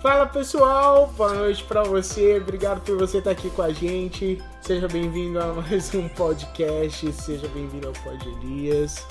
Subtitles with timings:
[0.00, 4.40] Fala pessoal, boa noite pra você, obrigado por você estar aqui com a gente.
[4.60, 9.04] Seja bem-vindo a mais um podcast, seja bem-vindo ao Pod Elias.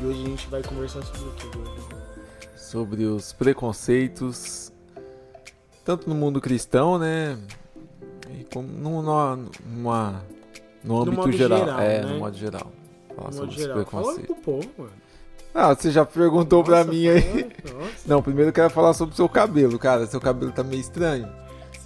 [0.00, 1.98] E hoje a gente vai conversar sobre o que, Gordo?
[2.54, 4.70] sobre os preconceitos,
[5.84, 7.36] tanto no mundo cristão, né?
[8.38, 9.36] E como no, no,
[9.66, 10.22] numa,
[10.84, 11.58] no âmbito geral.
[11.58, 12.12] geral, é, né?
[12.12, 12.70] no modo geral.
[13.16, 14.36] Falar De sobre modo os geral, falando preconceitos.
[14.36, 14.92] pro povo, mano.
[15.60, 17.44] Ah, você já perguntou pra Nossa, mim aí.
[17.64, 20.06] Nossa, Não, primeiro eu quero falar sobre o seu cabelo, cara.
[20.06, 21.28] Seu cabelo tá meio estranho.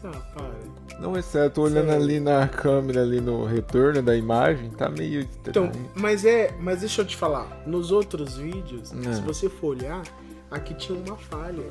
[0.05, 0.53] ah, para.
[1.01, 2.03] Não é certo, tô olhando Sério?
[2.05, 5.91] ali na câmera, ali no retorno da imagem, tá meio Então, estranho.
[5.97, 9.15] mas é, mas deixa eu te falar, nos outros vídeos, É.
[9.15, 10.03] se você for olhar,
[10.49, 11.65] aqui tinha uma falha.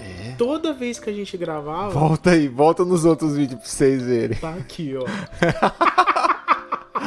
[0.00, 0.34] É.
[0.36, 4.38] Toda vez que a gente gravava, Volta aí, volta nos outros vídeos pra vocês verem.
[4.38, 5.04] Tá aqui, ó.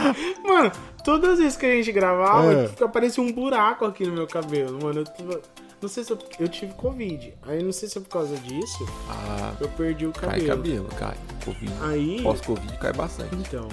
[0.47, 0.71] mano,
[1.03, 2.67] todas as vezes que a gente gravava, É.
[2.67, 4.99] fica- aparecia um buraco aqui no meu cabelo, mano.
[5.01, 5.41] Eu tava-
[5.81, 7.33] não sei se eu, eu tive Covid.
[7.43, 10.47] Aí não sei se é por causa disso, Ah, eu perdi o cai cabelo.
[10.47, 11.15] cabelo, cai.
[11.45, 11.73] Covid.
[11.81, 12.21] Aí.
[12.21, 13.35] Pós-Covid cai bastante.
[13.35, 13.67] Então.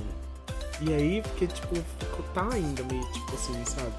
[0.83, 3.93] E aí, porque, tipo, ficou, tá ainda meio, tipo assim, sabe?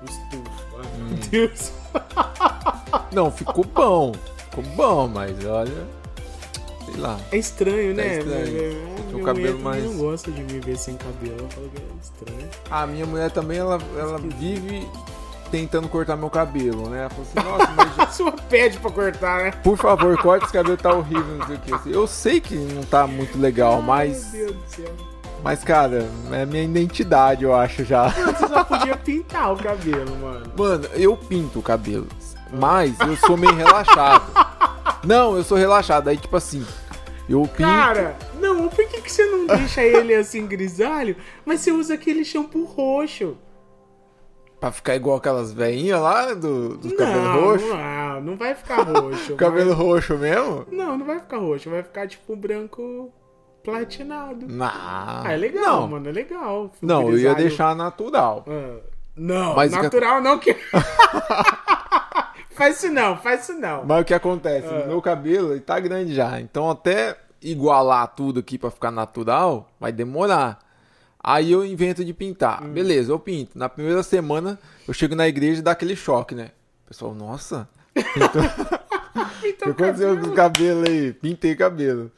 [0.00, 0.76] O estufo.
[0.78, 1.08] Ai, Hum.
[1.10, 1.72] meu Deus.
[3.12, 4.12] Não, ficou bom.
[4.50, 5.86] Ficou bom, mas olha.
[6.84, 7.18] Sei lá.
[7.30, 8.18] É estranho, né?
[8.18, 8.52] estranho.
[8.52, 11.36] Meu- Tem o minha cabelo mais- não gosta de me ver sem cabelo.
[11.40, 12.48] Eu falo que é estranho.
[12.70, 14.86] A minha mulher também, ela, ela vive
[15.50, 17.00] tentando cortar meu cabelo, né?
[17.00, 19.50] Ela falou assim, nossa, mas A sua pede pra cortar, né?
[19.62, 21.74] por favor, corta esse cabelo, tá horrível, não sei o que.
[21.74, 24.32] Assim, eu sei que não tá muito legal, mas.
[24.32, 24.92] Meu Deus do céu.
[25.44, 28.08] Mas, cara, é minha identidade, eu acho já.
[28.10, 30.46] Você só podia pintar o cabelo, mano.
[30.56, 32.06] Mano, eu pinto o cabelo,
[32.52, 34.22] mas eu sou meio relaxado.
[35.04, 36.08] Não, eu sou relaxado.
[36.08, 36.64] Aí, tipo assim,
[37.28, 37.56] eu pinto.
[37.58, 42.24] Cara, não, por que, que você não deixa ele assim grisalho, mas você usa aquele
[42.24, 43.36] shampoo roxo?
[44.60, 47.66] Pra ficar igual aquelas velhinhas lá do, do não, cabelo roxo.
[47.66, 49.34] Não, não vai ficar roxo.
[49.36, 50.64] Cabelo roxo mesmo?
[50.70, 53.10] Não, não vai ficar roxo, vai ficar tipo branco
[53.64, 54.46] platinado.
[54.48, 54.64] Não.
[54.66, 55.88] Ah, é legal, não.
[55.88, 56.70] mano, é legal.
[56.80, 57.36] Não, eu ia Grisalho.
[57.36, 58.44] deixar natural.
[58.48, 58.76] Ah,
[59.16, 60.56] não, Mas o que- natural não que.
[62.62, 63.84] faz isso não, faz isso não.
[63.84, 64.68] Mas o que acontece?
[64.68, 64.84] Ah.
[64.84, 66.40] O meu cabelo tá grande já.
[66.40, 70.60] Então até igualar tudo aqui pra ficar natural, vai demorar.
[71.22, 72.62] Aí eu invento de pintar.
[72.62, 72.72] Hum.
[72.72, 73.58] Beleza, eu pinto.
[73.58, 76.50] Na primeira semana, eu chego na igreja e dá aquele choque, né?
[76.84, 77.68] O pessoal, nossa,
[79.44, 81.12] Então, o que aconteceu com o cabelo aí?
[81.12, 82.10] Pintei cabelo.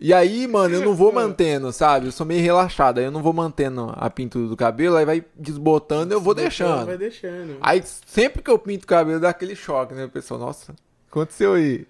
[0.00, 2.06] E aí, mano, eu não vou mantendo, sabe?
[2.06, 2.98] Eu sou meio relaxado.
[2.98, 6.86] Aí eu não vou mantendo a pintura do cabelo, aí vai desbotando eu vou deixando.
[6.86, 7.56] Vai deixando.
[7.60, 10.04] Aí sempre que eu pinto o cabelo dá aquele choque, né?
[10.04, 10.74] O pessoal, nossa,
[11.10, 11.86] aconteceu aí.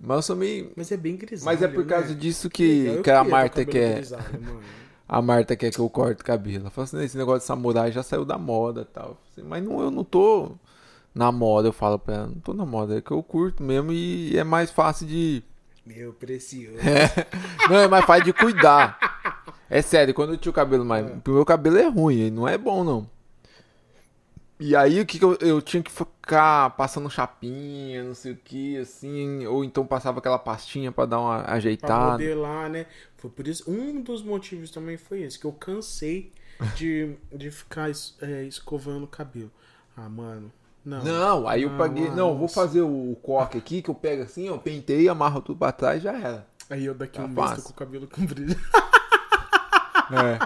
[0.00, 0.72] Mas eu sou meio.
[0.76, 1.46] Mas é bem grisalho.
[1.46, 2.14] Mas é por causa né?
[2.14, 3.96] disso que, que a Marta quer.
[3.96, 4.60] grisalho, mano.
[5.06, 6.62] A Marta quer que eu corte o cabelo.
[6.62, 9.18] Ela fala assim, esse negócio de samurai já saiu da moda e tal.
[9.30, 10.52] Assim, Mas não, eu não tô
[11.14, 13.92] na moda, eu falo pra ela, não tô na moda, é que eu curto mesmo
[13.92, 15.42] e é mais fácil de.
[15.86, 16.78] Meu precioso.
[17.68, 18.98] Não, é mais fácil de cuidar.
[19.68, 21.04] É sério, quando eu tinha o cabelo mais.
[21.26, 23.10] O meu cabelo é ruim, ele não é bom, não.
[24.58, 28.36] E aí, o que, que eu, eu tinha que ficar passando chapinha, não sei o
[28.36, 32.12] que, assim, ou então passava aquela pastinha pra dar uma Pra ajeitada.
[32.12, 32.86] modelar, né?
[33.16, 33.68] Foi por isso.
[33.70, 36.32] Um dos motivos também foi esse, que eu cansei
[36.76, 39.50] de, de ficar es- é, escovando o cabelo.
[39.96, 40.52] Ah, mano.
[40.84, 41.02] Não.
[41.02, 42.10] Não, aí eu paguei.
[42.10, 45.72] Não, vou fazer o coque aqui, que eu pego assim, eu pentei, amarro tudo pra
[45.72, 46.46] trás e já era.
[46.68, 48.54] Aí eu daqui Tá um mês tô com o cabelo comprido.
[50.12, 50.38] É,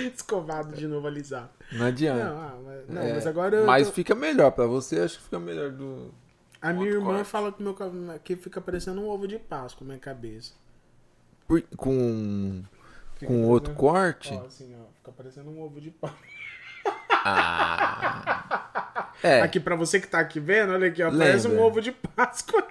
[0.14, 1.50] Escovado de novo alisado.
[1.72, 2.24] não adianta.
[2.24, 5.24] Não, ah, mas, não, É, mas agora mas tô- fica melhor pra você, acho que
[5.24, 6.12] fica melhor do.
[6.60, 7.24] A minha irmã corte.
[7.26, 7.76] fala que meu
[8.24, 10.52] que fica parecendo um ovo de Páscoa na minha cabeça.
[11.76, 12.62] Com.
[13.24, 14.32] Com outro corte?
[14.34, 14.84] Ó, assim, ó.
[14.96, 16.18] Fica parecendo um ovo de Páscoa.
[17.24, 18.30] Ah.
[19.22, 21.08] É, Aqui pra você que tá aqui vendo, olha aqui, ó.
[21.08, 21.28] Lembra.
[21.28, 22.62] Parece um ovo de Páscoa.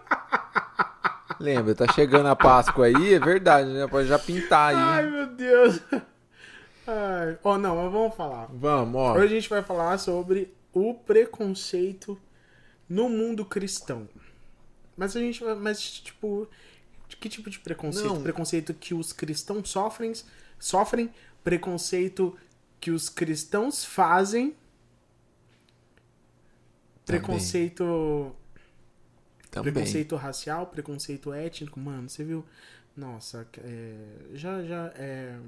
[1.40, 3.88] lembra, tá chegando a Páscoa aí, é verdade, né?
[3.88, 5.12] Pode já pintar Ai, aí.
[5.12, 5.80] meu Deus.
[6.86, 7.40] Ai.
[7.44, 8.48] Ó, não, mas vamos falar.
[8.54, 9.14] Vamos, ó.
[9.14, 12.20] Hoje a gente vai falar sobre o preconceito
[12.88, 14.08] no mundo cristão.
[14.96, 15.56] Mas a gente vai.
[15.56, 16.48] Mas, tipo.
[17.20, 18.08] Que tipo de preconceito?
[18.14, 18.22] Não.
[18.22, 20.14] Preconceito que os cristãos sofrem,
[20.60, 21.12] sofrem,
[21.44, 22.38] preconceito
[22.84, 24.56] que os cristãos fazem,
[27.06, 27.22] Também.
[27.22, 28.36] preconceito.
[29.52, 29.72] Também.
[29.74, 32.46] Preconceito racial, preconceito étnico, mano, você viu?
[32.98, 35.40] Nossa, é, já já é,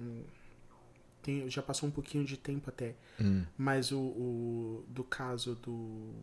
[1.21, 3.45] tem, já passou um pouquinho de tempo até, Hum.
[3.57, 6.13] mas o, o do caso do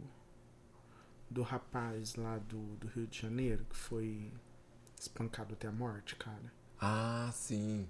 [1.31, 4.31] do rapaz lá do, do Rio de Janeiro que foi
[4.99, 6.53] espancado até a morte, cara.
[6.81, 7.89] Ah, sim.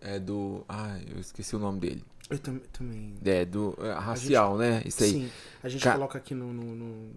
[0.00, 0.64] É do.
[0.68, 2.04] Ah, eu esqueci o nome dele.
[2.28, 3.14] Eu tam, também.
[3.24, 3.76] É, do.
[3.80, 4.82] é, racial, né?
[4.84, 5.10] Isso aí.
[5.10, 5.30] Sim,
[5.62, 6.52] a gente Ca- coloca aqui no.
[6.52, 7.12] no, no-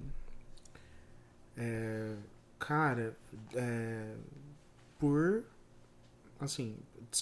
[1.58, 2.16] é,
[2.60, 3.16] Cara,
[3.56, 4.14] é,
[5.00, 5.44] por.
[6.40, 6.76] Assim,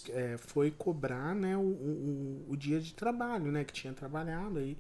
[0.10, 3.64] é, foi cobrar né, o, o, o dia de trabalho, né?
[3.64, 4.78] Que tinha trabalhado aí.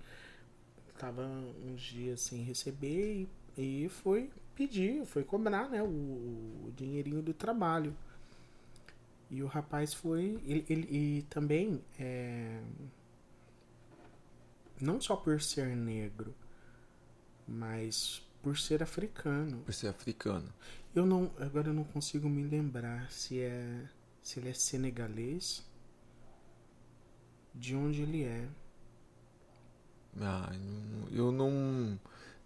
[0.97, 1.27] Tava
[1.65, 3.27] uns dias sem receber
[3.57, 5.81] e, e foi pedir, foi cobrar, né?
[5.81, 7.95] O, o dinheirinho do trabalho.
[9.31, 10.39] E o rapaz foi.
[10.45, 11.81] Ele, ele- e também.
[11.99, 12.61] é,
[14.81, 16.35] não só por ser negro,
[17.47, 19.59] mas por ser africano.
[19.65, 20.51] Por ser africano.
[20.95, 23.87] Eu não, agora eu não consigo me lembrar se é
[24.21, 25.63] se ele é senegalês,
[27.53, 28.47] de onde ele é.
[30.19, 30.49] Ah,
[31.11, 31.99] eu eu não.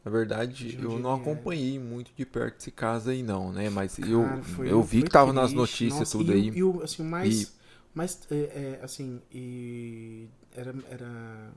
[0.06, 1.16] Na verdade, De eu não é.
[1.16, 3.70] acompanhei muito de perto esse caso aí, não, né?
[3.70, 5.58] Mas eu, Cara, foi- eu vi que tava nas triste.
[5.58, 6.52] notícias Nossa, tudo e, aí.
[6.52, 7.48] o- E o assim, mais, E-
[7.94, 11.52] mais é, é, assim, e era, era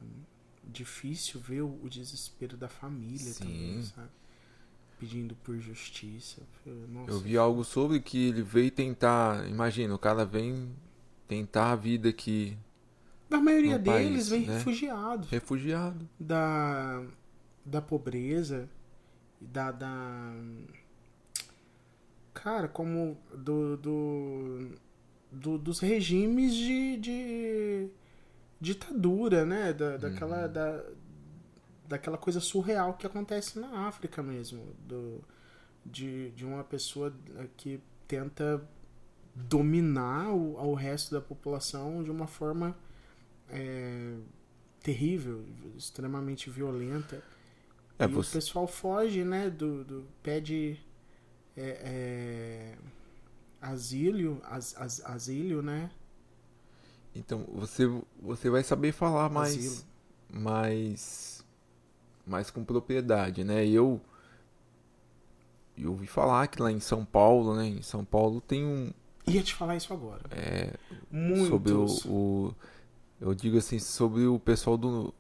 [0.65, 3.83] difícil ver o, o desespero da família também, Sim.
[3.95, 4.09] sabe?
[4.99, 6.41] Pedindo por justiça.
[6.67, 9.47] Eu- Nossa, Eu vi algo sobre que ele veio tentar.
[9.49, 10.71] Imagina, o cara vem
[11.29, 12.57] tentar a vida aqui,
[13.31, 14.55] A maioria deles país, vem né?
[14.55, 15.29] refugiados.
[15.29, 16.09] refugiado.
[16.19, 17.03] da,
[17.71, 18.69] da pobreza,
[19.41, 20.33] da, da.
[22.35, 24.71] Cara, como do, do,
[25.33, 27.89] do- dos regimes de, de
[28.61, 29.73] ditadura, né?
[29.73, 30.53] Da, daquela, Uhum.
[30.53, 30.85] da,
[31.89, 34.63] daquela coisa surreal que acontece na África mesmo.
[34.87, 35.21] Do,
[35.85, 37.13] de, de uma pessoa
[37.57, 38.63] que tenta
[39.35, 42.77] dominar o, o resto da população de uma forma
[43.49, 44.15] é,
[44.81, 45.45] terrível,
[45.77, 47.21] extremamente violenta.
[47.99, 49.51] É, e o você, pessoal foge, né?
[49.51, 50.79] Do, do pede
[51.57, 52.79] é, é,
[53.61, 55.91] asilo, as, as, asilo, né?
[57.15, 57.85] então, você,
[58.21, 59.85] você vai saber falar mais, Asilo.
[60.31, 61.45] mais,
[62.27, 63.67] mais com propriedade, né?
[63.67, 64.01] Eu,
[65.77, 67.67] eu ouvi falar que lá em São Paulo, né?
[67.67, 68.93] Em São Paulo tem um,
[69.27, 70.23] Ia te falar isso agora.
[70.31, 70.75] é,
[71.11, 71.49] Muitos.
[71.49, 72.55] sobre o, o-
[73.21, 75.13] eu digo assim sobre o pessoal do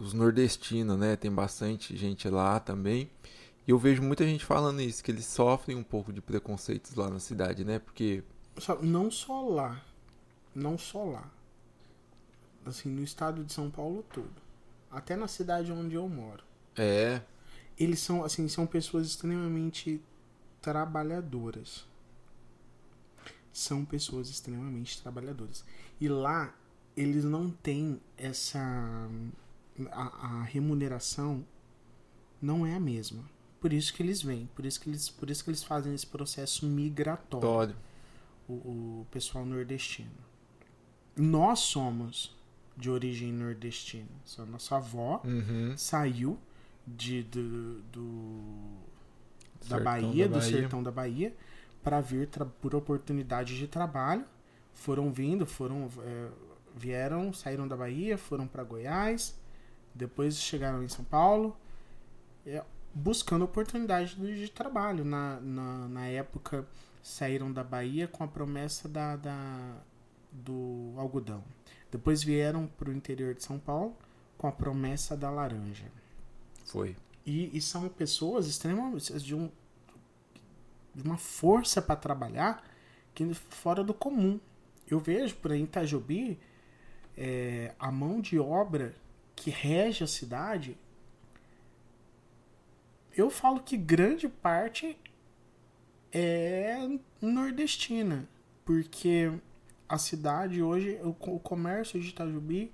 [0.00, 3.10] os nordestinos né tem bastante gente lá também
[3.66, 7.08] e eu vejo muita gente falando isso que eles sofrem um pouco de preconceitos lá
[7.10, 8.24] na cidade né porque
[8.82, 9.82] não só lá.
[10.54, 11.30] Não só lá.
[12.64, 14.30] Assim, no estado de São Paulo todo.
[14.90, 16.44] Até na cidade onde eu moro.
[16.76, 17.22] é
[17.78, 20.02] Eles são, assim, são pessoas extremamente
[20.60, 21.86] trabalhadoras.
[23.52, 25.64] São pessoas extremamente trabalhadoras.
[26.00, 26.54] E lá,
[26.96, 29.08] eles não têm essa.
[29.92, 30.02] A,
[30.40, 31.44] a remuneração
[32.40, 33.22] não é a mesma.
[33.60, 34.48] Por isso que eles vêm.
[34.54, 37.76] Por isso que eles, por isso que eles fazem esse processo migratório.
[38.48, 40.10] O, o pessoal nordestino.
[41.16, 42.34] Nós somos
[42.76, 44.08] de origem nordestina.
[44.24, 45.76] Só nossa avó Uhum.
[45.76, 46.38] saiu
[46.86, 48.80] de, do, do-
[49.68, 50.58] da Sertão Bahia, da do Bahia.
[50.60, 51.36] sertão da Bahia,
[51.82, 52.28] para vir
[52.60, 54.24] por oportunidade de trabalho.
[54.72, 56.28] Foram vindo, foram é,
[56.74, 59.38] vieram, saíram da Bahia, foram para Goiás,
[59.94, 61.56] depois chegaram em São Paulo,
[62.46, 62.62] é,
[62.94, 65.04] buscando oportunidade de, trabalho.
[65.04, 66.66] Na, na, na época
[67.02, 69.76] saíram da Bahia com a promessa da, da-
[70.32, 71.42] do algodão.
[71.90, 73.96] Depois vieram para o interior de São Paulo
[74.38, 75.90] com a promessa da laranja.
[76.64, 76.96] foi
[77.26, 79.50] E, e são pessoas extremamente de, um,
[80.94, 82.64] de uma força para trabalhar
[83.14, 84.38] que fora do comum.
[84.88, 86.38] Eu vejo por aí em Itajobi
[87.16, 88.94] é, a mão de obra
[89.40, 90.76] que rege a cidade.
[93.16, 94.96] Eu falo que grande parte
[96.12, 96.76] é
[97.22, 98.28] nordestina,
[98.64, 99.32] porque
[99.88, 102.70] a cidade hoje, o, co- o comércio de Itajubi,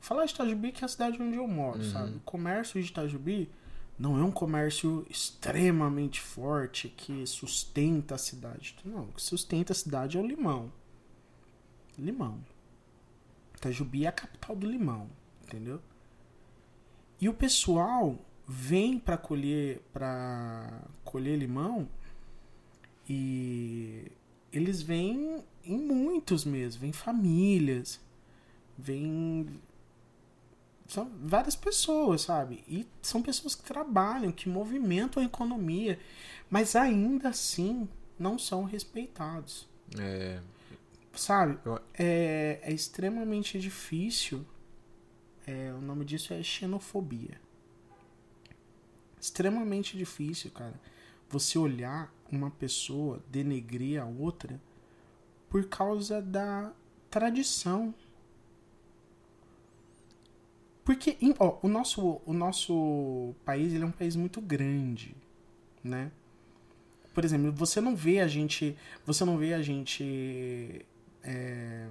[0.00, 1.92] falar de Itajubi que é a cidade onde eu moro, Uhum.
[1.92, 2.16] sabe?
[2.16, 3.50] O comércio de Itajubi
[3.98, 8.76] não é um comércio extremamente forte que sustenta a cidade.
[8.84, 10.70] Não, o que sustenta a cidade é o limão.
[11.98, 12.38] Limão.
[13.56, 15.08] Itajubi é a capital do limão,
[15.46, 15.80] entendeu?
[17.20, 21.88] E o pessoal vem para colher para colher limão
[23.08, 24.10] e
[24.52, 28.00] eles vêm em muitos mesmo, vêm famílias,
[28.78, 29.60] vêm
[30.88, 32.62] são várias pessoas, sabe?
[32.68, 35.98] E são pessoas que trabalham, que movimentam a economia,
[36.48, 37.88] mas ainda assim
[38.18, 40.40] não são respeitados, é,
[41.14, 41.58] sabe?
[41.98, 44.46] É, é extremamente difícil.
[45.46, 47.40] É, o nome disso é xenofobia.
[49.20, 50.78] Extremamente difícil, cara.
[51.28, 54.60] Você olhar uma pessoa denegrir a outra
[55.48, 56.72] por causa da
[57.10, 57.94] tradição.
[60.84, 65.16] Porque ó, o, nosso, o nosso país ele é um país muito grande,
[65.82, 66.12] né?
[67.16, 68.76] por exemplo, você não vê a gente.
[69.06, 70.84] Você não vê a gente.
[71.24, 71.88] É,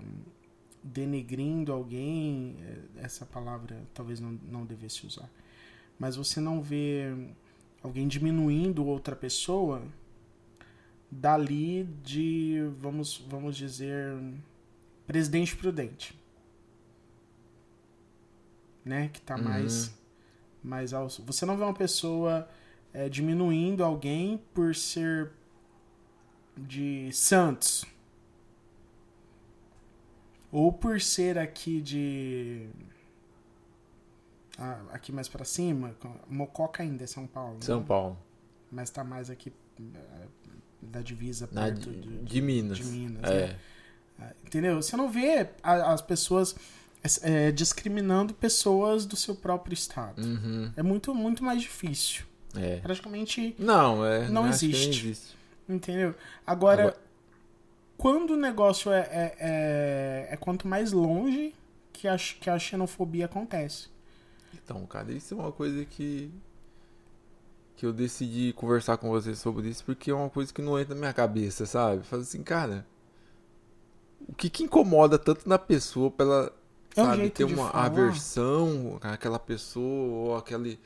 [0.85, 2.55] denegrindo alguém.
[2.97, 5.29] é, Essa palavra talvez não, não devesse usar.
[5.97, 7.05] Mas você não vê
[7.81, 9.81] alguém diminuindo outra pessoa
[11.09, 14.13] dali de, vamos, vamos dizer,
[15.07, 16.17] presidente prudente.
[18.83, 19.09] Né?
[19.11, 19.43] Que tá Uhum.
[19.43, 19.97] mais,
[20.63, 21.09] mais ao.
[21.09, 22.47] Você não vê uma pessoa
[22.93, 25.31] é, diminuindo alguém por ser
[26.57, 27.85] de Santos.
[30.55, 32.67] Ou por ser aqui de.
[34.57, 35.93] ah, aqui mais pra cima.
[36.29, 37.57] Mococa ainda é São Paulo.
[37.61, 37.85] São né?
[37.85, 38.17] Paulo.
[38.71, 40.27] Mas tá mais aqui eh,
[40.81, 42.77] da divisa perto de, de, de Minas.
[42.77, 43.47] de Minas, É.
[44.17, 44.31] né?
[44.45, 44.81] Entendeu?
[44.81, 46.55] Você não vê as pessoas
[47.21, 50.21] eh, discriminando pessoas do seu próprio estado.
[50.21, 50.71] Uhum.
[50.77, 52.23] É muito, muito mais difícil.
[52.55, 52.77] É.
[52.77, 54.29] Praticamente, Não, é.
[54.29, 54.87] Não que existe.
[55.07, 55.37] existe.
[55.67, 56.15] entendeu?
[56.47, 57.04] Agora, Agora-
[57.97, 61.55] quando o negócio é, é, é, é quanto mais longe
[61.93, 63.89] que a, que a xenofobia acontece.
[64.53, 66.31] Então, cara, isso é uma coisa que.
[67.75, 70.95] Que eu decidi conversar com você sobre isso porque é uma coisa que não entra
[70.95, 72.03] na minha cabeça, sabe?
[72.03, 72.85] Fala assim, cara.
[74.27, 76.51] O que que incomoda tanto na pessoa pela.
[76.95, 80.79] É um sabe, ter de uma aversão àquela pessoa ou aquele.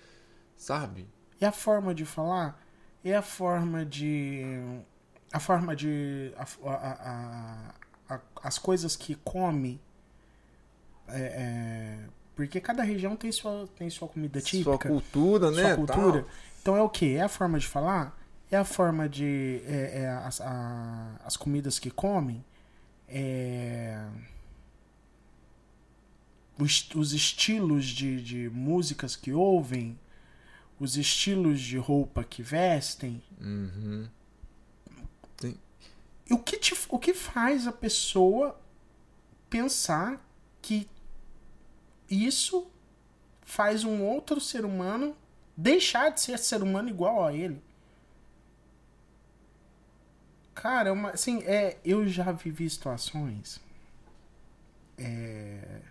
[0.58, 1.08] Sabe?
[1.40, 2.60] É a forma de falar,
[3.04, 4.44] é a forma de.
[5.32, 6.34] A forma de.
[6.38, 7.74] a- a-
[8.16, 9.80] a- as coisas que come.
[11.08, 11.20] é,
[12.06, 15.64] é, porque cada região tem sua, tem sua comida Sua típica, cultura, né?
[15.64, 16.22] sua cultura.
[16.24, 16.32] tal.
[16.62, 17.16] Então é o que?
[17.16, 18.18] É a forma de falar?
[18.52, 19.62] É a forma de.
[19.66, 20.40] É, é as,
[21.24, 22.44] as comidas que comem?
[23.08, 24.04] É.
[26.58, 29.98] Os, os estilos de, de músicas que ouvem?
[30.80, 33.22] Os estilos de roupa que vestem?
[33.40, 34.08] Uhum.
[36.32, 38.60] O que, te, o que faz a pessoa
[39.50, 40.24] pensar
[40.62, 40.88] que
[42.10, 42.70] isso
[43.42, 45.16] faz um outro ser humano
[45.58, 47.62] deixar de ser ser humano igual a ele?
[50.54, 53.62] Cara, é uma, assim, é, eu já vivi situações
[55.00, 55.82] é,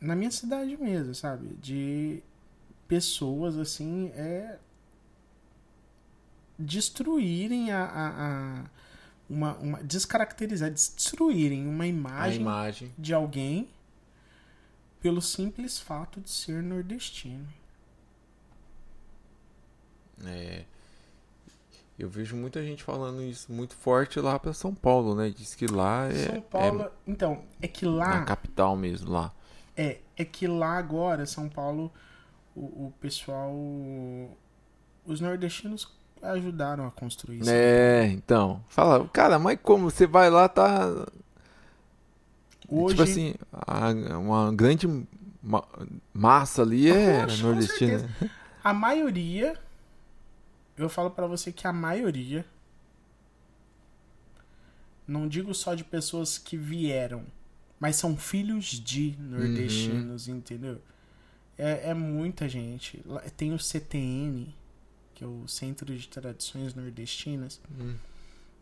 [0.00, 1.54] na minha cidade mesmo, sabe?
[1.56, 2.22] De
[2.86, 4.58] pessoas assim, é
[6.58, 8.08] destruírem a, a,
[8.60, 8.64] a-
[9.28, 12.92] uma, uma descaracterizar, destruírem uma imagem imagem.
[12.98, 13.68] de alguém
[15.00, 17.46] pelo simples fato de ser nordestino.
[20.24, 20.64] É.
[21.98, 25.30] Eu vejo muita gente falando isso muito forte lá pra São Paulo, né?
[25.30, 29.32] Diz que lá é, São Paulo, então, é que é lá na capital mesmo, lá.
[29.76, 31.92] é, é que lá agora São Paulo
[32.54, 33.52] o, o pessoal
[35.06, 35.88] os nordestinos
[36.32, 37.50] ajudaram a construir isso.
[37.50, 38.62] É, então.
[38.68, 41.06] Fala, cara, mas como você vai lá, tá.
[42.68, 44.86] Hoje Tipo assim, a- uma grande
[45.42, 45.64] ma-
[46.12, 48.10] massa ali é Poxa, nordestina.
[48.62, 49.58] A maioria,
[50.76, 52.44] eu falo pra você que a maioria,
[55.06, 57.24] não digo só de pessoas que vieram,
[57.78, 60.80] mas são filhos de nordestinos, entendeu?
[61.58, 63.04] É, é muita gente.
[63.36, 64.54] Tem o CTN,
[65.14, 67.94] que é o Centro de Tradições Nordestinas, Hum.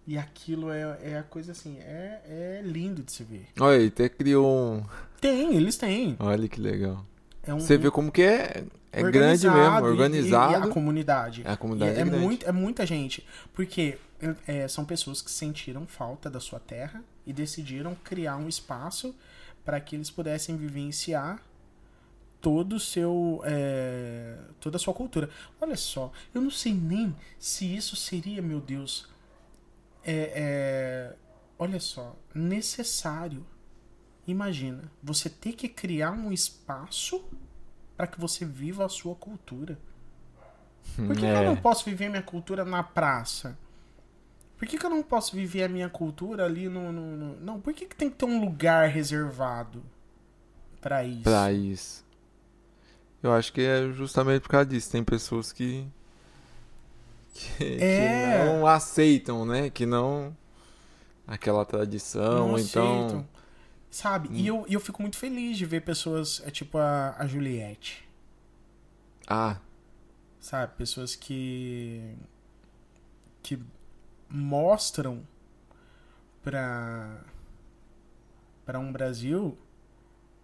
[0.06, 3.46] e aquilo é, é a coisa assim, é, é lindo de se ver.
[3.60, 4.84] Olha, ele até criou um.
[5.20, 6.16] Tem, eles têm.
[6.18, 7.04] Olha que legal.
[7.44, 10.68] É um, Você vê como que é, é grande organizado mesmo, e- E, organizado.
[10.68, 11.42] a comunidade.
[11.44, 13.26] a comunidade E é, é, muito, é muita gente.
[13.52, 13.98] Porque
[14.46, 19.14] é, são pessoas que sentiram falta da sua terra e decidiram criar um espaço
[19.64, 21.40] para que eles pudessem vivenciar
[22.42, 25.30] todo o seu é, toda a sua cultura.
[25.60, 29.08] Olha só, eu não sei nem se isso seria, meu Deus,
[30.04, 31.16] é, é,
[31.58, 33.46] olha só, necessário.
[34.26, 37.24] Imagina, você ter que criar um espaço
[37.96, 39.78] para que você viva a sua cultura.
[40.96, 41.44] Por que, que eu É.
[41.46, 43.56] não posso viver minha cultura na praça?
[44.58, 46.92] Por que, que eu não posso viver a minha cultura ali no.
[46.92, 49.82] no- no- Não, por que, que tem que ter um lugar reservado
[50.80, 51.22] pra isso?
[51.22, 52.04] Pra isso.
[53.22, 54.90] Eu acho que é justamente por causa disso.
[54.90, 55.86] Tem pessoas que.
[57.32, 58.38] que, É.
[58.38, 59.70] que não aceitam, né?
[59.70, 60.36] Que não.
[61.26, 62.98] Aquela tradição, Não então.
[63.06, 63.28] aceitam.
[63.90, 64.28] Sabe?
[64.32, 68.08] E, eu, eu fico muito feliz de ver pessoas, é tipo a, a Juliette.
[69.26, 69.56] Ah,
[70.40, 70.72] Sabe?
[70.76, 72.16] Pessoas que.
[73.42, 73.56] que
[74.28, 75.22] mostram
[76.42, 77.20] pra.
[78.66, 79.56] pra um Brasil.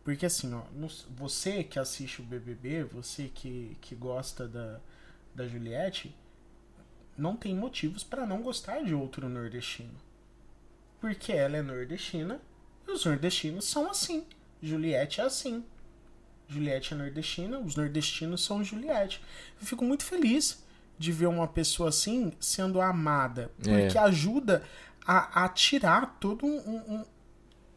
[0.08, 0.62] Porque assim, ó,
[1.14, 4.80] você que assiste o BBB, você que, que gosta da,
[5.34, 6.16] da Juliette,
[7.14, 9.92] não tem motivos para não gostar de outro nordestino.
[10.98, 12.40] Porque ela é nordestina
[12.86, 14.24] e os nordestinos são assim.
[14.62, 15.62] Juliette é assim.
[16.48, 19.22] Juliette é nordestina, os nordestinos são Juliette.
[19.60, 20.64] Eu fico muito feliz
[20.98, 24.00] de ver uma pessoa assim sendo amada, porque É.
[24.00, 24.64] ajuda
[25.06, 26.58] a, a tirar todo um,
[26.94, 27.04] um,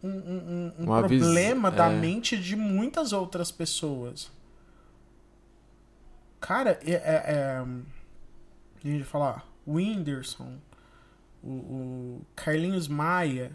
[0.04, 1.96] um, um- um vis- problema da é.
[1.96, 4.32] mente de muitas outras pessoas.
[6.40, 6.92] Cara, é.
[6.92, 7.66] é, é
[8.84, 10.58] a gente falar, o Whindersson,
[11.44, 13.52] o, o Carlinhos Maia,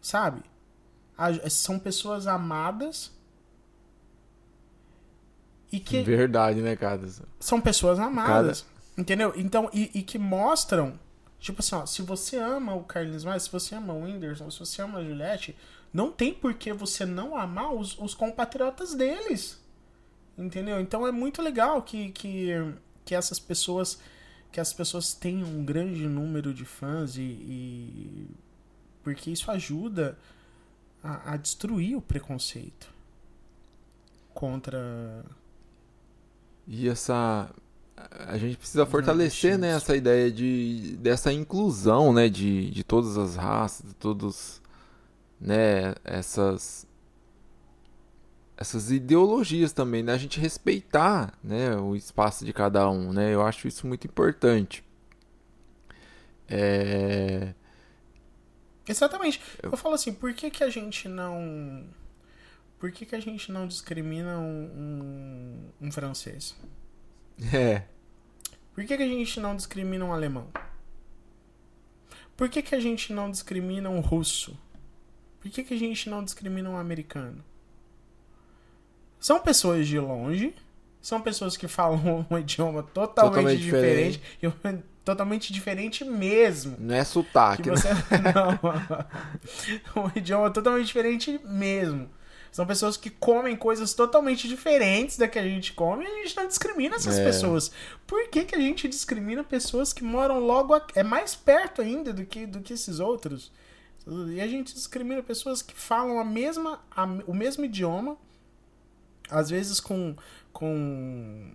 [0.00, 0.42] sabe?
[1.48, 3.10] São pessoas amadas
[5.72, 7.00] e que Verdade, né, cara?
[7.40, 8.66] são pessoas amadas.
[8.96, 9.32] Entendeu?
[9.36, 10.98] Então, e, e que mostram,
[11.44, 14.58] tipo assim, ó, se você ama o Carlinhos Maia, se você ama o Whindersson, se
[14.60, 15.56] você ama a Juliette,
[15.92, 19.60] não tem por que você não amar os, os compatriotas deles.
[20.38, 20.80] Entendeu?
[20.80, 22.48] Então é muito legal que, que,
[23.04, 23.98] que essas pessoas
[24.52, 28.28] que as pessoas tenham um grande número de fãs e, e-
[29.02, 30.18] porque isso ajuda
[31.02, 32.88] a, a destruir o preconceito
[34.34, 35.24] contra
[36.66, 37.50] E essa.
[38.28, 43.36] A gente precisa fortalecer, né, essa ideia de, dessa inclusão, né, de, de todas as
[43.36, 44.62] raças, de todos,
[45.40, 46.86] né, essas,
[48.56, 53.42] essas ideologias também, né, a gente respeitar, né, o espaço de cada um, né, eu
[53.42, 54.84] acho isso muito importante.
[56.48, 57.54] É,
[58.86, 59.40] Exatamente.
[59.62, 59.76] Eu...
[59.76, 61.84] falo assim, por que, que a gente não.
[62.78, 66.54] Por que, que a gente não discrimina um, um, um francês?
[67.52, 67.82] é,
[68.74, 70.48] Por que, que a gente não discrimina um alemão?
[72.36, 74.58] Por que, que a gente não discrimina um russo?
[75.40, 77.44] Por que, que a gente não discrimina um americano?
[79.20, 80.54] São pessoas de longe,
[81.00, 86.76] são pessoas que falam um idioma totalmente, Totalmente diferente, e um- totalmente diferente mesmo.
[86.78, 87.76] não é sotaque, Que né?
[87.76, 87.88] você...
[89.94, 90.02] Não.
[90.04, 92.10] um idioma totalmente diferente mesmo.
[92.54, 96.36] São pessoas que comem coisas totalmente diferentes da que a gente come e a gente
[96.36, 97.24] não discrimina essas É.
[97.24, 97.72] pessoas.
[98.06, 100.86] Por que, que a gente discrimina pessoas que moram logo a...
[100.94, 103.50] é mais perto ainda do que, do que esses outros?
[104.06, 108.16] E a gente discrimina pessoas que falam a mesma, a- o mesmo idioma,
[109.28, 110.14] às vezes com,
[110.52, 111.50] com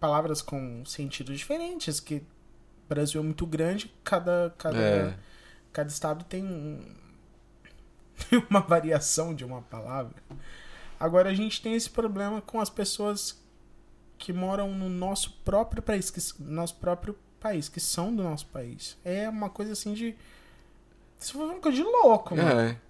[0.00, 5.16] palavras com sentidos diferentes, que o Brasil é muito grande, cada, cada, É.
[5.72, 7.03] cada estado tem um-
[8.50, 10.14] uma variação de uma palavra.
[10.98, 13.42] Agora a gente tem esse problema com as pessoas
[14.16, 18.96] que moram no nosso próprio país, que, nosso próprio país, que são do nosso país.
[19.04, 20.14] É uma coisa assim de.
[21.20, 22.60] Isso foi uma coisa de louco, mano.
[22.60, 22.80] É.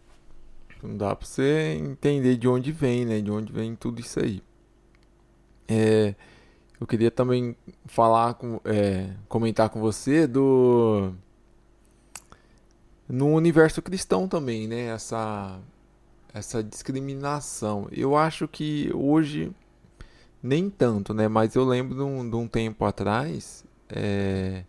[0.82, 3.20] Não dá pra você entender de onde vem, né?
[3.20, 4.42] De onde vem tudo isso aí.
[5.66, 6.14] É,
[6.78, 7.56] eu queria também
[7.86, 11.14] falar com, é, comentar com você do
[13.08, 14.86] no universo cristão também, né?
[14.86, 15.60] Essa
[16.32, 17.88] essa discriminação.
[17.92, 19.52] Eu acho que hoje
[20.42, 21.28] nem tanto, né?
[21.28, 24.64] Mas eu lembro de um, de um tempo atrás é,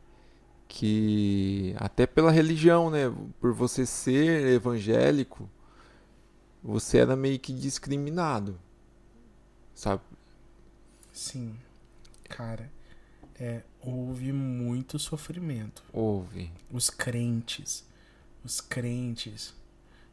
[0.67, 3.12] que até pela religião, né?
[3.39, 5.50] Por você ser evangélico,
[6.63, 8.60] você era meio que discriminado,
[9.74, 10.04] sabe?
[11.12, 11.56] Sim.
[12.30, 12.71] Cara,
[13.39, 15.84] é, houve muito sofrimento.
[15.91, 16.52] Houve.
[16.71, 17.86] Os crentes.
[18.46, 19.54] Os crentes.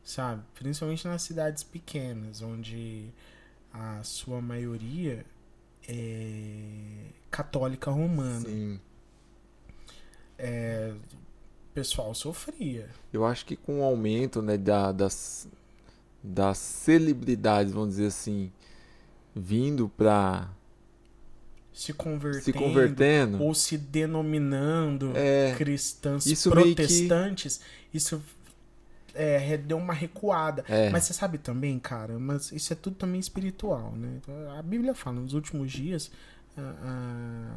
[0.03, 0.43] Sabe?
[0.55, 3.13] Principalmente nas cidades pequenas, onde
[3.73, 5.25] a sua maioria
[5.89, 8.41] é católica romana.
[8.41, 8.81] Sim.
[10.39, 12.89] É, o pessoal sofria.
[13.13, 15.49] Eu acho que com o aumento, né, da, das,
[16.23, 18.51] das celebridades, vamos dizer assim,
[19.35, 20.51] vindo pra
[21.73, 22.45] Se convertendo.
[22.45, 27.61] se convertendo, Ou se denominando é, cristãs isso meio que- protestantes.
[27.95, 28.23] Isso
[29.15, 30.65] é, deu uma recuada.
[30.69, 34.21] é, Mas você sabe também, cara, mas isso é tudo também espiritual, né?
[34.59, 36.11] A Bíblia fala, nos últimos dias,
[36.57, 37.55] a-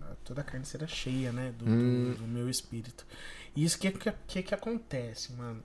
[0.00, 1.52] a- toda a carne será cheia, né?
[1.58, 2.14] Do, do- Hum.
[2.16, 3.04] do meu espírito.
[3.56, 5.62] E isso que que, que que acontece, mano?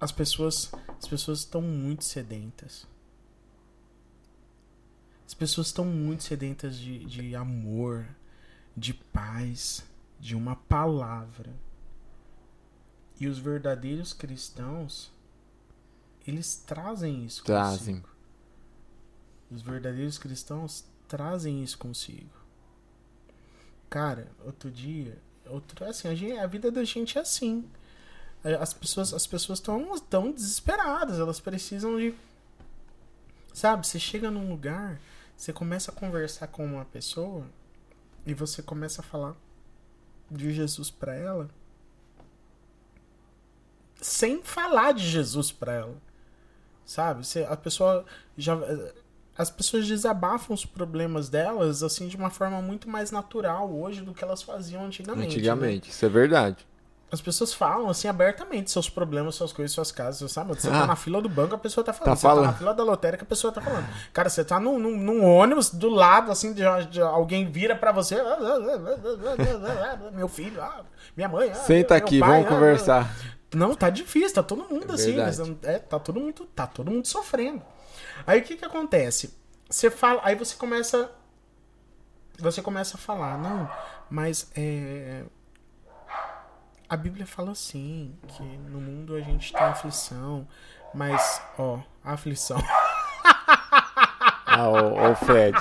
[0.00, 2.86] As pessoas, as pessoas estão muito sedentas.
[5.32, 8.04] As pessoas estão muito sedentas de, de amor,
[8.76, 9.82] de paz,
[10.20, 11.50] de uma palavra.
[13.18, 15.10] E os verdadeiros cristãos,
[16.26, 17.46] eles trazem isso consigo.
[17.46, 18.04] trazem.
[19.50, 22.28] Os verdadeiros cristãos trazem isso consigo.
[23.88, 25.16] Cara, outro dia,
[25.46, 27.64] outro assim, a, gente- a vida da gente é assim.
[28.60, 32.14] As pessoas as pessoas estão tão desesperadas, elas precisam de
[33.54, 35.00] sabe, você chega num lugar,
[35.36, 37.44] Você começa a conversar com uma pessoa
[38.24, 39.34] e você começa a falar
[40.30, 41.48] de Jesus pra ela
[44.02, 45.96] sem falar de Jesus pra ela.
[46.84, 47.24] Sabe?
[47.24, 48.04] Você, a pessoa
[48.36, 48.58] já
[49.38, 54.12] as pessoas desabafam os problemas delas assim de uma forma muito mais natural hoje do
[54.12, 55.28] que elas faziam antigamente.
[55.28, 55.34] né?
[55.34, 56.66] Antigamente, isso é verdade.
[57.12, 60.54] As pessoas falam assim abertamente seus problemas, suas coisas, suas casas, sabe?
[60.54, 60.80] Você Ah.
[60.80, 62.08] tá na fila do banco, a pessoa tá falando.
[62.08, 62.46] Tá você tá falando.
[62.46, 63.86] na fila da lotérica, a pessoa tá falando.
[64.14, 67.92] Cara, você tá num, num, num ônibus do lado, assim, de, de alguém vira pra
[67.92, 68.16] você.
[70.12, 70.84] Meu filho, ah,
[71.16, 71.50] minha mãe.
[71.50, 73.16] ah, Senta aqui, pai, vamos ah, conversar.
[73.54, 75.16] não, tá difícil, tá todo mundo É assim.
[75.16, 77.62] mas É, tá todo mundo, tá todo mundo sofrendo.
[78.26, 79.36] Aí o que que acontece?
[79.68, 81.10] Você fala, aí você começa
[82.38, 83.70] você começa a falar, não,
[84.10, 85.24] mas é
[86.92, 90.46] a Bíblia fala assim, que no mundo a gente tem aflição,
[90.92, 92.58] mas ó, aflição.
[94.54, 95.56] Ah, o, o Fred.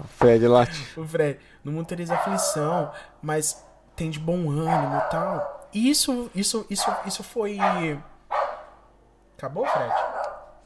[0.00, 0.62] O Fred lá.
[0.96, 3.62] O Fred, no mundo tereis aflição, mas
[3.94, 5.68] tem de bom ânimo e tal.
[5.70, 7.58] E Isso, isso, isso, isso foi
[9.36, 9.92] Acabou, Fred?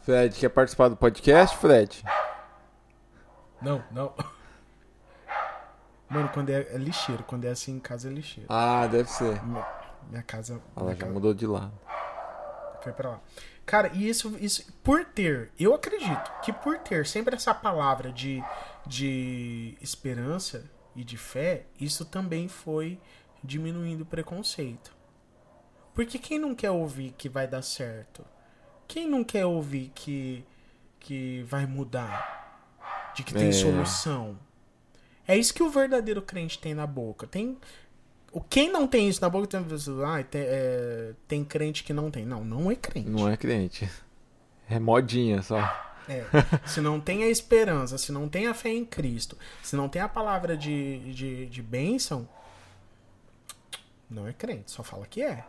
[0.02, 2.04] Fred, quer participar do podcast, Fred?
[3.60, 4.14] Não, não.
[6.08, 8.46] Mano, quando é, é lixeiro, quando é assim em casa é lixeiro.
[8.52, 9.42] Ah, deve ser.
[9.44, 9.66] Minha,
[10.08, 11.72] minha casa, Ela minha já casa mudou de lado.
[12.82, 13.20] foi pra lá.
[13.66, 18.42] Cara, e isso, isso, por ter, eu acredito que por ter sempre essa palavra de,
[18.86, 20.64] de esperança
[20.96, 22.98] e de fé, isso também foi
[23.44, 24.96] diminuindo o preconceito.
[25.94, 28.24] Porque quem não quer ouvir que vai dar certo?
[28.86, 30.42] Quem não quer ouvir que,
[30.98, 33.10] que vai mudar?
[33.14, 33.52] De que tem É.
[33.52, 34.38] solução?
[35.28, 37.26] É isso que o verdadeiro crente tem na boca.
[37.26, 37.58] Tem.
[38.32, 42.10] O quem não tem isso na boca tem ah, tem, é, tem crente que não
[42.10, 42.24] tem.
[42.24, 43.10] Não, não é crente.
[43.10, 43.88] Não é crente.
[44.70, 45.58] É modinha só.
[46.08, 46.24] É.
[46.66, 50.00] Se não tem a esperança, se não tem a fé em Cristo, se não tem
[50.00, 52.26] a palavra de, de, de bênção,
[54.10, 54.70] não é crente.
[54.70, 55.44] Só fala que é.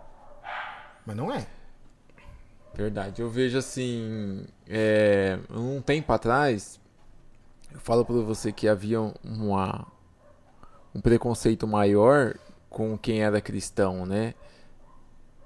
[1.06, 1.48] Mas não é.
[2.74, 3.22] Verdade.
[3.22, 4.46] Eu vejo assim.
[4.68, 6.79] É, um tempo atrás,
[7.72, 9.86] eu falo pra você que havia uma,
[10.94, 12.36] um preconceito maior
[12.70, 14.34] com quem era cristão, né?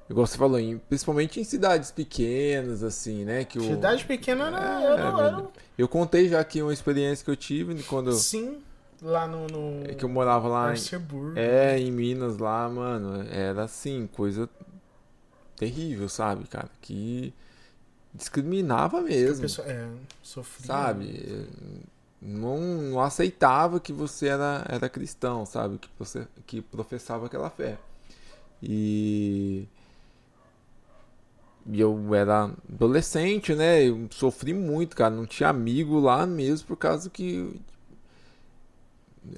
[0.10, 3.46] Igual você falou, em- principalmente em cidades pequenas, assim, né?
[3.46, 4.58] Que o, Cidade pequena era.
[4.58, 5.48] É, era, era, verdade.
[5.78, 8.62] Eu contei já aqui uma experiência que eu tive quando sim,
[9.02, 9.48] lá no.
[9.48, 10.80] no é que eu morava lá em,
[11.36, 13.26] é, em Minas, lá, mano.
[13.32, 14.50] Era assim, coisa
[15.56, 16.70] terrível, sabe, cara?
[16.82, 17.34] Que
[18.14, 19.42] discriminava A mesmo.
[19.42, 19.88] pessoa, é,
[20.22, 20.68] sofria.
[20.68, 21.48] sabe?
[22.26, 25.78] Não, não aceitava que você era, era cristão, sabe?
[25.78, 27.78] Que, você, que professava aquela fé.
[28.64, 29.68] E,
[31.66, 33.84] e eu era adolescente, né?
[33.84, 35.16] Eu sofri muito, cara.
[35.16, 37.60] Não tinha amigo lá mesmo por causa que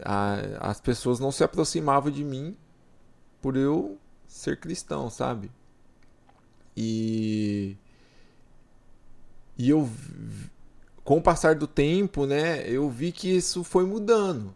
[0.04, 2.56] a- as pessoas não se aproximavam de mim
[3.42, 5.52] por eu ser cristão, sabe?
[6.76, 7.78] E.
[9.58, 9.90] E eu
[11.06, 14.54] com o passar do tempo, né, eu vi que isso foi mudando.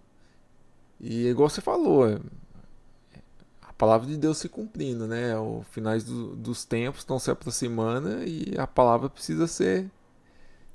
[0.99, 2.19] E igual você falou, é-
[3.62, 5.38] a palavra de Deus se cumprindo, né?
[5.39, 9.89] Os finais do- dos tempos estão se aproximando e a palavra precisa ser,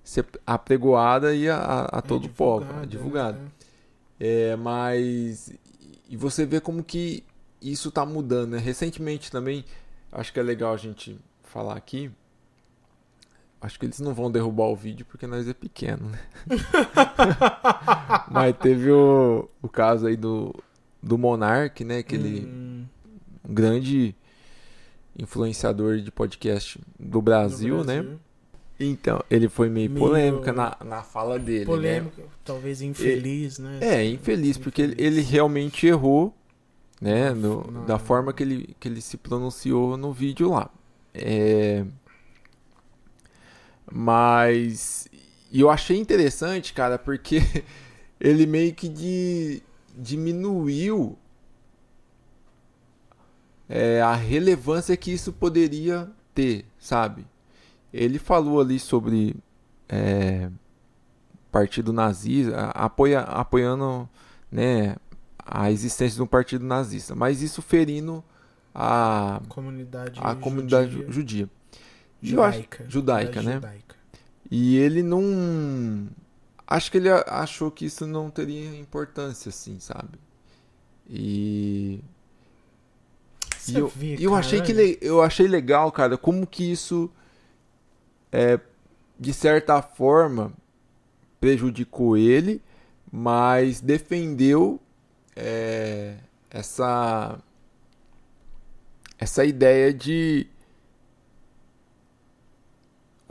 [0.03, 3.39] ser apregoada e a, a- a todo o povo, divulgada, divulgada.
[3.39, 3.49] né?
[4.19, 5.53] É, mas
[6.09, 7.23] e você vê como que
[7.61, 8.59] isso tá mudando, né?
[8.59, 9.65] Recentemente também,
[10.13, 12.11] acho que é legal a gente falar aqui.
[13.65, 16.19] Acho que eles não vão derrubar o vídeo porque nós é pequeno, né?
[18.31, 20.55] mas teve o, o caso aí do,
[21.03, 21.99] do Monark, né?
[21.99, 22.85] Aquele Hum,
[23.49, 24.15] um grande
[25.19, 28.05] influenciador de podcast do do Brasil, né?
[28.79, 31.65] Então, ele foi meio Meio- polêmica na, na fala dele, né?
[31.67, 33.79] Polêmico, talvez infeliz, né?
[33.81, 35.13] É, infeliz, porque ele, Infeliz.
[35.19, 36.35] ele realmente errou,
[37.01, 40.69] né, no- da forma que ele, que ele se pronunciou no vídeo lá.
[41.15, 41.85] É,
[43.97, 45.07] mas
[45.53, 47.41] e eu achei interessante, cara, porque
[48.19, 49.63] ele meio que de,
[49.97, 51.17] diminuiu
[53.69, 57.25] é, a relevância que isso poderia ter, sabe?
[57.93, 59.37] Ele falou ali sobre
[59.89, 60.51] é,
[61.53, 64.09] partido nazista, apoia, apoiando
[64.51, 64.97] né,
[65.39, 68.25] a existência de um partido nazista, mas isso ferindo
[68.75, 71.49] a, Comunidade a comunidade judia.
[72.23, 72.85] Judaica.
[72.89, 73.55] judaica, né?
[73.55, 73.97] Judaica.
[74.51, 76.09] E ele não.
[76.67, 80.19] Acho que ele achou que isso não teria importância, assim, sabe?
[81.09, 82.01] E.
[83.69, 87.11] E eu, vê, eu achei que le- eu achei legal, cara, como que isso
[88.31, 88.61] é
[89.19, 90.53] de certa forma
[91.41, 92.61] prejudicou ele,
[93.11, 94.79] mas defendeu
[95.37, 96.17] é,
[96.51, 97.39] essa
[99.19, 100.47] essa ideia de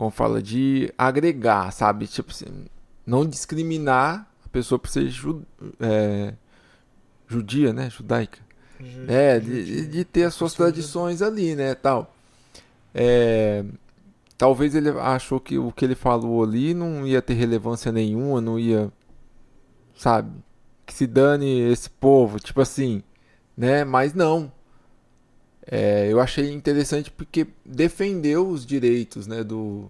[0.04, 2.08] como fala de agregar, sabe?
[2.08, 2.66] Tipo assim,
[3.06, 5.44] não discriminar a pessoa por ser ju,
[5.80, 6.34] é,
[7.28, 7.89] judia, né?
[7.89, 8.39] Judaica.
[8.80, 12.13] Ju- É, de, de ter as suas tradições ali, né, tal.
[12.94, 13.63] É,
[14.38, 18.60] talvez ele achou que o que ele falou ali não ia ter relevância nenhuma, não
[18.60, 18.92] ia,
[19.96, 20.32] sabe,
[20.86, 23.02] que se dane esse povo, tipo assim,
[23.56, 24.52] né, mas não.
[25.67, 29.89] É, eu achei interessante porque defendeu os direitos, né, do,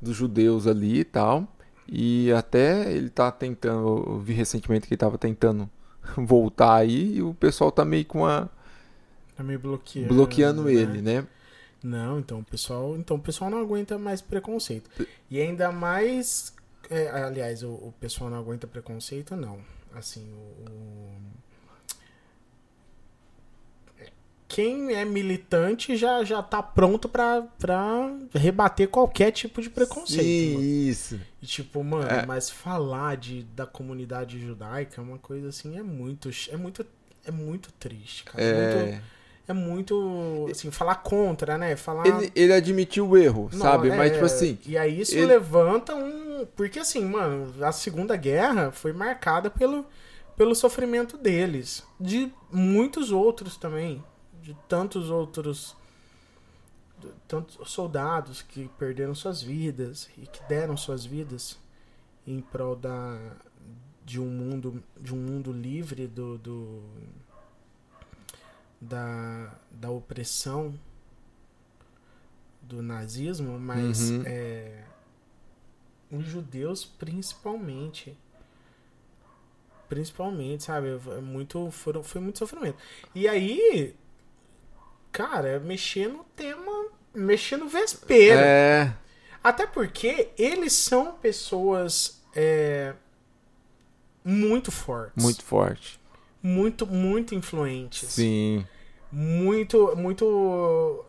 [0.00, 1.46] dos judeus ali e tal,
[1.88, 5.68] e até ele tá tentando, eu vi recentemente que ele tava tentando
[6.16, 8.48] voltar aí e o pessoal tá meio com a
[9.36, 10.08] Tá meio bloqueando.
[10.08, 10.72] bloqueando né?
[10.72, 11.26] ele, né?
[11.82, 14.90] Não, então o pessoal, então o pessoal não aguenta mais preconceito.
[15.30, 16.54] E ainda mais,
[16.90, 19.58] é, aliás, o, o pessoal não aguenta preconceito, não.
[19.94, 21.39] Assim, o, o-
[24.50, 30.24] quem é militante já já tá pronto pra, pra rebater qualquer tipo de preconceito.
[30.24, 30.64] Sim, mano.
[30.66, 31.20] isso.
[31.40, 32.26] E tipo, mano, É.
[32.26, 36.84] mas falar de, da comunidade judaica é uma coisa assim, é muito, é muito,
[37.24, 38.42] é muito triste, cara.
[38.42, 39.00] É muito, É,
[39.46, 41.76] é muito, assim, falar contra, né?
[41.76, 43.88] Falar ele, ele admitiu o erro, Não, sabe?
[43.90, 46.44] é, Mas tipo assim, E aí isso ele- levanta um.
[46.56, 49.86] Porque assim, mano, a Segunda Guerra foi marcada pelo,
[50.36, 51.84] pelo sofrimento deles.
[52.00, 54.02] De muitos outros também.
[54.50, 55.76] De tantos outros.
[57.28, 61.58] Tantos soldados que perderam suas vidas e que deram suas vidas
[62.26, 63.36] em prol da,
[64.04, 66.82] de um mundo de um mundo livre do, do
[68.80, 70.74] da, da opressão
[72.60, 74.22] do nazismo, mas Uhum.
[74.26, 74.84] é,
[76.10, 78.14] os judeus principalmente
[79.88, 82.78] principalmente, sabe, é muito foram foi muito sofrimento.
[83.14, 83.94] E aí,
[85.12, 88.38] cara, é mexer no tema, mexer no vespeiro.
[88.38, 88.92] é,
[89.42, 92.94] Até porque eles são pessoas é,
[94.24, 96.00] muito fortes, muito forte.
[96.42, 98.08] muito muito influentes.
[98.08, 98.66] Sim.
[99.10, 101.04] muito, muito.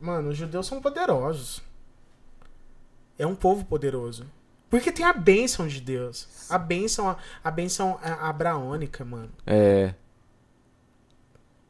[0.00, 1.62] Mano, os judeus são poderosos.
[3.18, 4.26] É um povo poderoso.
[4.68, 6.28] Porque tem a bênção de Deus.
[6.50, 9.30] A bênção, a bênção abraônica, mano.
[9.46, 9.94] É,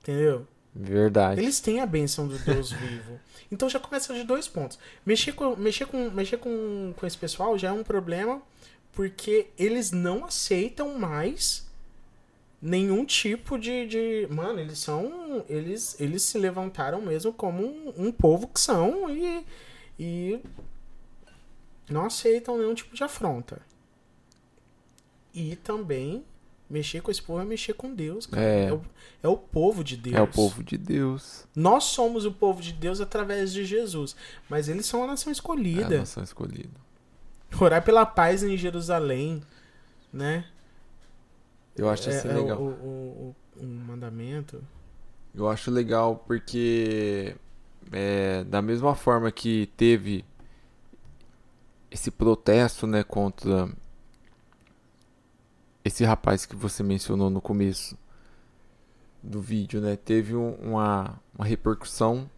[0.00, 0.46] Entendeu?
[0.78, 1.40] Verdade.
[1.40, 3.18] Eles têm a bênção do Deus vivo.
[3.50, 4.78] Então já começa de dois pontos.
[5.04, 8.42] Mexer com, mexer com, mexer com, com esse pessoal já é um problema
[8.92, 11.66] porque eles não aceitam mais
[12.60, 14.26] nenhum tipo de, de.
[14.30, 15.44] Mano, eles são.
[15.48, 19.44] Eles, eles se levantaram mesmo como um, um povo que são e.
[19.98, 20.40] E.
[21.88, 23.60] Não aceitam nenhum tipo de afronta.
[25.32, 26.24] E também
[26.68, 28.42] mexer com esse povo é mexer com Deus, cara.
[28.42, 28.72] É.
[28.72, 28.80] o,
[29.22, 30.16] é o povo de Deus.
[30.16, 31.46] É o povo de Deus.
[31.54, 34.16] Nós somos o povo de Deus através de Jesus.
[34.48, 35.98] Mas eles são a nação É a escolhida.
[35.98, 36.80] nação escolhida.
[37.60, 39.42] Orar pela paz em Jerusalém,
[40.12, 40.44] né?
[41.76, 42.58] Eu acho é, assim é legal.
[42.60, 44.62] O, o, o- um mandamento.
[45.34, 47.36] Eu acho legal porque
[47.92, 50.24] é, da mesma forma que teve
[51.90, 53.68] esse protesto, né, contra
[55.86, 57.96] esse rapaz que você mencionou no começo
[59.22, 62.28] do vídeo, né, teve um- uma, uma repercussão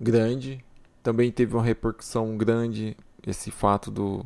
[0.00, 0.64] grande.
[1.02, 4.24] Também teve uma repercussão grande esse fato do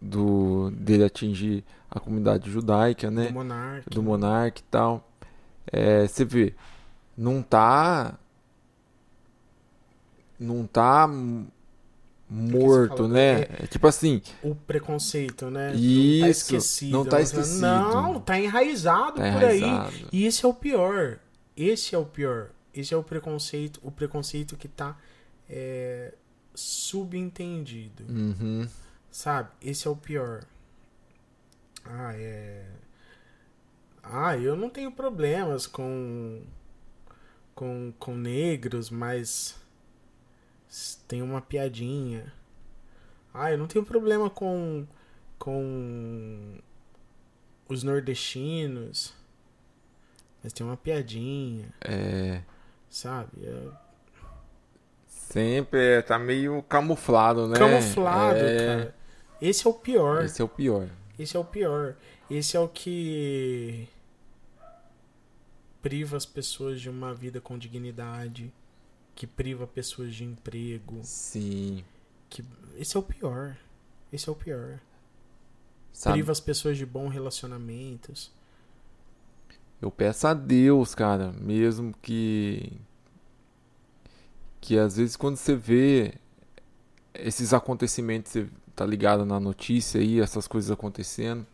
[0.00, 3.26] do dele atingir a comunidade judaica, né?
[3.26, 3.90] Do monarca.
[3.90, 5.08] do Monark e tal.
[5.66, 6.54] É, você vê,
[7.16, 8.16] não tá.
[10.38, 11.08] Não tá
[12.28, 13.42] morto, falou né?
[13.42, 15.74] É tipo assim, O preconceito, né?
[15.74, 16.92] Isso, Não tá esquecido.
[16.92, 17.60] não tá esquecido.
[17.60, 19.58] Não, tá enraizado tá por aí.
[19.62, 20.08] enraizado.
[20.12, 21.18] E esse é o pior.
[21.56, 22.50] Esse é o pior.
[22.74, 23.80] Esse é o preconceito.
[23.82, 24.96] O preconceito que tá
[25.48, 26.12] é,
[26.54, 28.04] subentendido.
[28.08, 28.68] Uhum.
[29.10, 29.48] Sabe?
[29.62, 30.44] Esse é o pior.
[31.84, 32.66] Ah, é.
[34.02, 36.42] Ah, eu não tenho problemas com.
[37.54, 39.56] com, com negros, mas.
[41.06, 42.32] Tem uma piadinha.
[43.32, 44.86] Ah, eu não tenho problema com.
[45.38, 46.56] com.
[47.68, 49.12] os nordestinos,
[50.42, 52.42] mas tem uma piadinha, É,
[52.88, 53.44] sabe?
[53.44, 53.68] É
[55.06, 57.58] sempre é- tá meio camuflado, né?
[57.58, 58.94] camuflado, É, cara.
[59.40, 60.24] Esse é o pior.
[60.24, 60.88] Esse é o pior.
[61.18, 61.94] Esse é o pior.
[62.30, 63.86] Esse é o que
[65.82, 68.52] priva as pessoas de uma vida com dignidade,
[69.18, 71.00] que priva pessoas de emprego.
[71.02, 71.82] Sim.
[72.30, 72.44] Que
[72.78, 73.56] esse é o pior.
[74.12, 74.78] Esse é o pior.
[75.92, 76.18] Sabe?
[76.18, 78.30] Priva as pessoas de bons relacionamentos.
[79.82, 82.70] Eu peço a Deus, cara, mesmo que.
[84.60, 86.14] Que às vezes quando você vê
[87.12, 91.44] esses acontecimentos, você tá ligado na notícia aí, essas coisas acontecendo,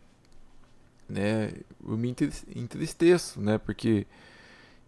[1.09, 1.51] né?
[1.83, 2.15] Eu me
[2.55, 3.57] entristeço, né?
[3.57, 4.05] Porque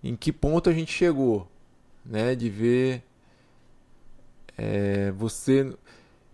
[0.04, 1.50] em que ponto a gente chegou,
[2.08, 2.34] né?
[2.36, 3.04] De ver
[4.58, 5.72] é, você.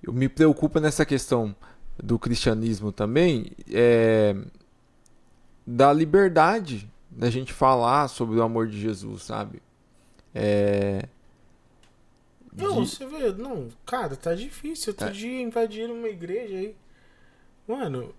[0.02, 1.56] Eu me preocupo nessa questão
[2.02, 4.36] do cristianismo também, é,
[5.66, 9.62] da liberdade da gente falar sobre o amor de Jesus, sabe?
[10.34, 11.08] É,
[12.56, 14.92] Não, de- você vê, não, cara, tá difícil.
[14.92, 15.12] Outro Tá.
[15.12, 16.76] dia invadiram uma igreja aí.
[17.68, 18.14] Mano,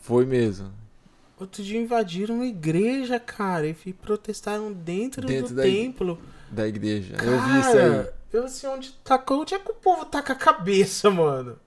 [0.00, 0.72] foi mesmo.
[1.40, 6.18] Outro dia invadiram uma igreja, cara, e protestaram dentro, Dentro do da templo.
[6.50, 7.14] Da igreja.
[7.16, 8.06] Cara, eu vi isso aí.
[8.32, 9.22] eu sei onde tá.
[9.30, 11.58] Onde é que o povo tá com a cabeça, mano?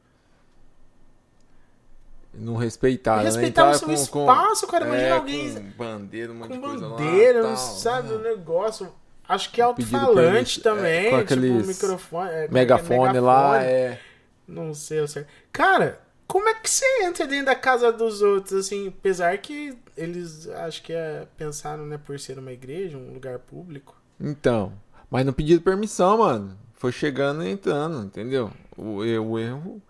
[2.34, 3.72] Não respeitaram, Respeitar né?
[3.72, 4.86] o Entraram seu com- espaço, cara.
[4.86, 7.50] é, Imagina alguém Com bandeira, um monte com de coisa bandeira, lá.
[7.50, 7.66] não tal.
[7.66, 8.94] sabe, o Ah, negócio.
[9.28, 12.30] Acho que é alto-falante também, é, com tipo aqueles microfone.
[12.30, 12.48] é, como é é?
[12.66, 14.00] Megafone lá, é.
[14.48, 15.26] Não sei, eu sei.
[15.52, 16.00] Cara,
[16.32, 20.82] como é que você entra dentro da casa dos outros, assim, apesar que eles acho
[20.82, 24.02] que é, pensaram, né, por ser uma igreja, um lugar público.
[24.18, 24.72] Então.
[25.10, 26.58] Mas não pediram permissão, mano.
[26.76, 28.50] Foi chegando e entrando, entendeu?
[28.78, 29.82] O, o erro.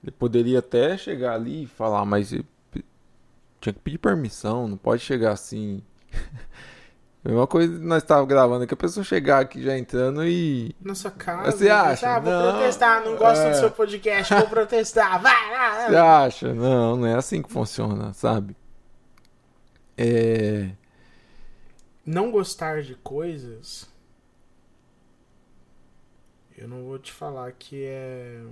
[0.00, 5.32] Ele poderia até chegar ali e falar, mas tinha que pedir permissão, não pode chegar
[5.32, 5.82] assim.
[7.28, 10.74] Mesma coisa que nós estávamos gravando aqui, a pessoa chegar aqui já entrando e.
[10.80, 11.50] Na sua casa.
[11.50, 12.16] Você acha?
[12.16, 12.52] Ah, vou Não.
[12.52, 13.50] protestar, não gosto É.
[13.50, 15.86] do seu podcast, vou protestar, vai lá.
[15.88, 16.54] Você acha?
[16.54, 18.56] Não, não é assim que funciona, sabe?
[19.96, 20.70] É.
[22.06, 23.86] Não gostar de coisas.
[26.56, 28.42] Eu não vou te falar que é.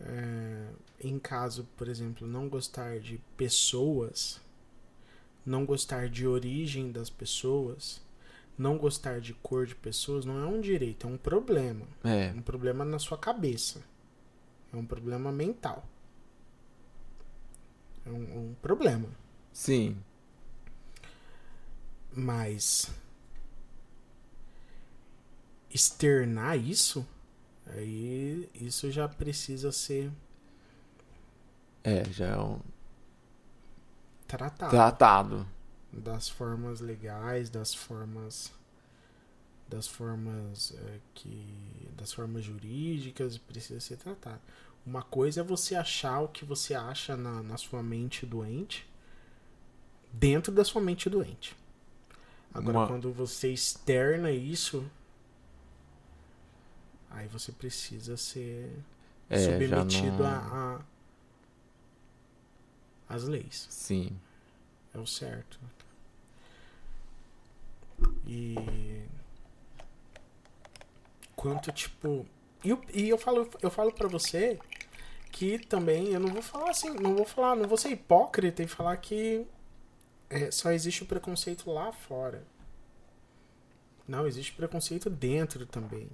[0.00, 0.66] é,
[1.04, 4.40] em caso, por exemplo, não gostar de pessoas,
[5.46, 8.02] não gostar de origem das pessoas,
[8.58, 11.86] não gostar de cor de pessoas, não é um direito, é um problema.
[12.02, 12.32] É.
[12.36, 13.82] Um problema na sua cabeça.
[14.72, 15.86] É um problema mental.
[18.04, 19.08] É um, um problema.
[19.52, 19.96] Sim.
[22.12, 22.90] Mas
[25.70, 27.06] externar isso,
[27.66, 30.10] aí isso já precisa ser
[31.84, 32.58] É, já é um
[34.26, 35.46] tratado tratado.
[35.92, 38.52] das formas legais, das formas
[39.68, 44.40] das formas é, que das formas jurídicas precisa ser tratado.
[44.86, 48.86] Uma coisa é você achar o que você acha na, na sua mente doente
[50.12, 51.56] dentro da sua mente doente.
[52.54, 54.84] Agora, Uma- quando você externa isso,
[57.10, 58.70] aí você precisa ser
[59.28, 60.80] É, submetido não- a, a
[63.08, 63.66] as leis.
[63.70, 64.18] Sim.
[64.94, 65.58] É o certo.
[68.26, 69.02] E.
[71.34, 72.26] Quanto, tipo.
[72.64, 74.58] E eu, e eu falo, eu falo pra você
[75.30, 78.66] que também eu não vou falar assim, não vou falar, não vou ser hipócrita e
[78.66, 79.46] falar que
[80.30, 82.42] é, só existe o preconceito lá fora.
[84.08, 86.08] Não, existe preconceito dentro também.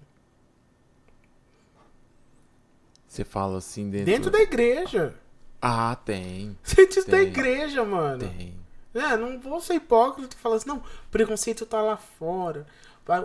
[3.06, 4.06] Você fala assim dentro.
[4.06, 5.14] Dentro da igreja.
[5.62, 6.56] Ah, tem.
[6.74, 8.28] Dentro da igreja, mano.
[8.28, 8.52] Tem.
[8.94, 12.66] É, não vou ser hipócrita e falar assim, não, preconceito tá lá fora.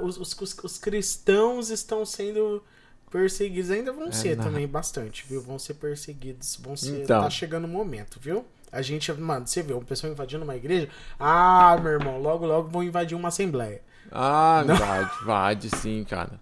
[0.02, 2.64] Os, os, os- os cristãos estão sendo
[3.12, 3.72] perseguidos.
[3.72, 4.46] Ainda vão É, ser não.
[4.46, 5.42] também bastante, viu?
[5.42, 6.58] Vão ser perseguidos.
[6.62, 7.02] Vão ser.
[7.04, 7.24] Então.
[7.24, 8.46] Tá chegando o momento, viu?
[8.72, 10.90] A gente, mano, você vê uma pessoa invadindo uma igreja.
[11.20, 13.82] Ah, meu irmão, logo, logo vão invadir uma assembleia.
[14.12, 16.40] Ah, vai, vai sim, cara.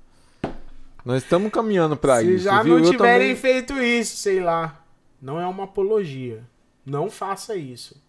[1.03, 2.43] Nós estamos caminhando pra Se isso.
[2.45, 2.79] já viu?
[2.79, 4.81] não tiverem também- feito isso, sei lá.
[5.21, 6.43] Não é uma apologia.
[6.85, 8.01] Não faça isso.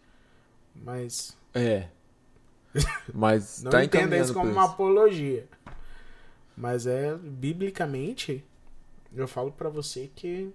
[0.75, 1.88] Mas É.
[3.12, 5.49] Mas Não tá entenda isso como pra uma apologia.
[6.57, 8.45] Mas é, biblicamente,
[9.14, 10.51] eu falo pra você que.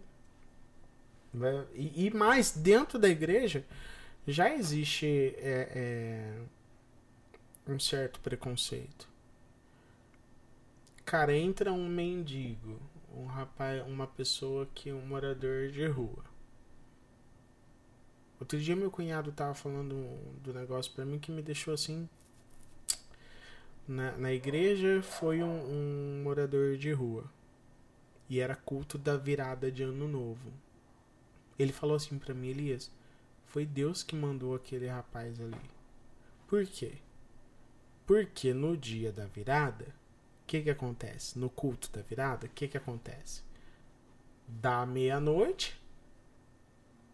[1.34, 3.63] né, e, e mais, dentro da igreja,
[4.28, 6.41] já existe é,
[7.67, 9.09] é, um certo preconceito.
[11.05, 12.80] Cara, entra um mendigo,
[13.13, 16.30] um rapaz, uma pessoa que um morador de rua.
[18.41, 19.95] Outro dia meu cunhado tava falando
[20.43, 22.09] do negócio pra mim que me deixou assim.
[23.87, 27.23] Na, na igreja foi um, um morador de rua.
[28.27, 30.51] E era culto da virada de ano novo.
[31.57, 32.91] Ele falou assim pra mim, Elias,
[33.45, 35.61] foi Deus que mandou aquele rapaz ali.
[36.47, 36.93] Por quê?
[38.05, 39.93] Porque no dia da virada,
[40.51, 41.39] que que acontece?
[41.39, 43.41] No culto da virada, o que que acontece?
[44.45, 45.80] Da meia-noite,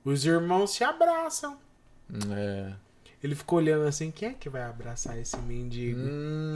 [0.08, 1.58] os irmãos se abraçam.
[2.32, 2.72] É.
[3.22, 6.00] Ele ficou olhando assim, quem é que vai abraçar esse mendigo?
[6.00, 6.56] Hum,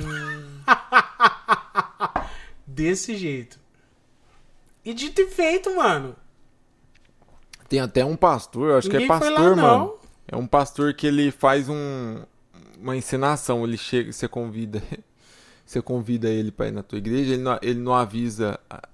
[2.66, 3.60] Desse jeito.
[4.86, 6.16] E dito e feito, mano.
[7.68, 9.80] tem até um pastor, eu acho Ninguém que é lá, pastor, não.
[9.80, 10.00] mano.
[10.30, 12.24] É um pastor que ele faz um,
[12.80, 13.66] uma encenação.
[13.66, 14.82] Ele chega, você convida,
[15.66, 17.34] você convida ele para ir na tua igreja.
[17.34, 18.88] Ele não, ele não avisa a,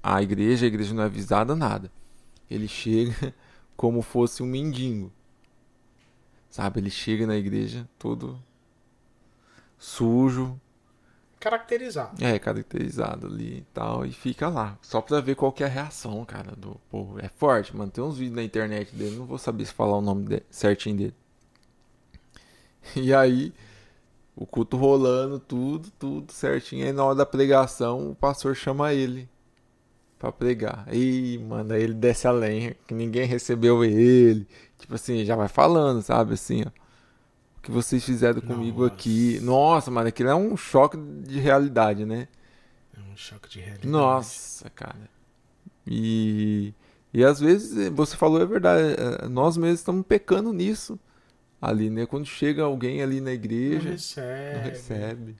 [0.00, 1.90] a igreja, a igreja não é avisada nada.
[2.48, 3.34] Ele chega
[3.78, 5.10] como fosse um mendigo,
[6.50, 6.80] sabe?
[6.80, 8.38] Ele chega na igreja todo
[9.78, 10.60] sujo,
[11.40, 12.22] Caracterizado.
[12.22, 15.70] é caracterizado ali e tal e fica lá só pra ver qual que é a
[15.70, 17.20] reação, cara, do povo.
[17.20, 17.90] É forte, mano.
[17.92, 20.96] Tem uns vídeos na internet dele, não vou saber se falar o nome de- certinho
[20.96, 21.14] dele.
[22.96, 23.52] E aí,
[24.34, 26.84] o culto rolando, tudo, tudo certinho.
[26.86, 29.28] Aí na hora da pregação, o pastor chama ele
[30.18, 30.86] pra pregar.
[30.92, 34.46] Ih, mano, aí ele desce a lenha, que ninguém recebeu ele.
[34.78, 36.34] Tipo assim, já vai falando, sabe?
[36.34, 36.70] Assim, ó.
[37.58, 38.94] O que vocês fizeram comigo Nossa.
[38.94, 39.40] aqui.
[39.42, 42.28] Nossa, mano, aquilo é um choque de realidade, né?
[42.96, 43.88] É um choque de realidade.
[43.88, 45.10] Nossa, cara.
[45.86, 46.72] E,
[47.12, 48.94] e às vezes, eh, você falou, é verdade,
[49.24, 50.98] eh, nós mesmos estamos pecando nisso
[51.60, 52.06] ali, né?
[52.06, 54.54] Quando chega alguém ali na Não igreja, recebe.
[54.56, 55.36] não recebe.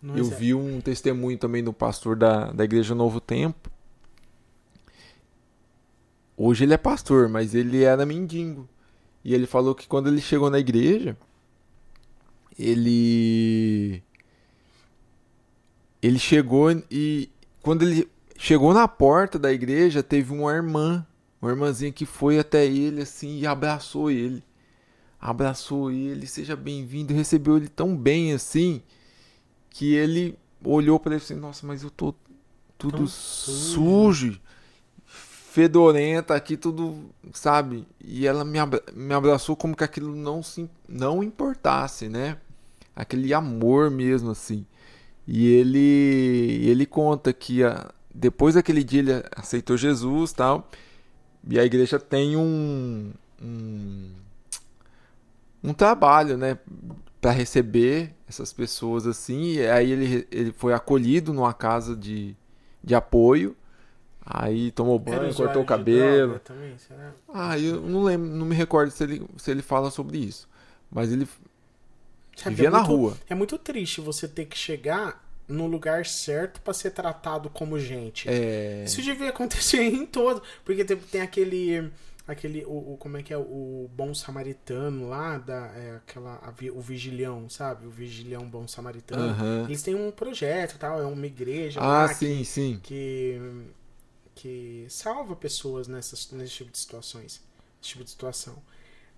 [0.00, 0.40] Não Eu recebe.
[0.40, 3.70] vi um testemunho também do pastor da, da Igreja Novo Tempo.
[6.36, 8.68] Hoje ele é pastor, mas ele era mendigo.
[9.24, 11.16] E ele falou que quando ele chegou na igreja,
[12.56, 14.02] ele.
[16.00, 17.28] Ele chegou e.
[17.60, 21.04] Quando ele chegou na porta da igreja, teve uma irmã,
[21.42, 24.44] uma irmãzinha que foi até ele assim e abraçou ele.
[25.20, 28.80] Abraçou ele, seja bem-vindo, recebeu ele tão bem assim
[29.78, 32.12] que ele olhou para ele assim, nossa, mas eu tô
[32.76, 34.24] tudo sujo.
[34.26, 34.40] sujo."
[35.06, 37.86] fedorenta aqui, tudo, sabe?
[38.00, 42.36] E ela me, abra- me abraçou como que aquilo não se não importasse, né?
[42.94, 44.66] Aquele amor mesmo assim.
[45.26, 50.68] E ele ele conta que a, depois daquele dia ele aceitou Jesus, tal.
[51.48, 53.12] E a igreja tem um
[53.42, 54.10] um,
[55.62, 56.58] um trabalho, né,
[57.20, 59.54] para receber essas pessoas assim.
[59.54, 62.36] E aí ele, ele foi acolhido numa casa de,
[62.82, 63.56] de apoio.
[64.30, 66.38] Aí tomou banho, cortou o cabelo.
[66.40, 66.76] Também?
[67.32, 70.46] Ah, eu não lembro, não me recordo se ele, se ele fala sobre isso.
[70.90, 71.26] Mas ele
[72.36, 73.16] Sabe, vivia é na muito- rua.
[73.28, 78.28] É muito triste você ter que chegar no lugar certo pra ser tratado como gente.
[78.28, 78.84] É.
[78.86, 80.42] Isso devia acontecer em todo.
[80.62, 81.90] Porque tem, tem aquele.
[82.32, 83.36] Aquele o, o- como é que é?
[83.38, 87.86] O bom samaritano lá, da, é, aquela, a o vigilhão, sabe?
[87.86, 89.22] O vigilhão bom samaritano.
[89.30, 89.64] Aham.
[89.64, 92.80] Eles têm um projeto e tal, é uma igreja Ah, lá que- sim, sim.
[92.82, 93.40] que,
[94.34, 97.42] que salva pessoas nessas, nesse tipo de situações.
[97.80, 98.56] Tipo de situação.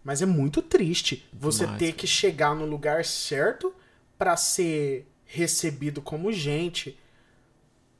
[0.05, 1.99] Mas é muito triste você Demais, ter cara.
[1.99, 3.75] que chegar no lugar certo
[4.19, 6.99] pra ser recebido como gente.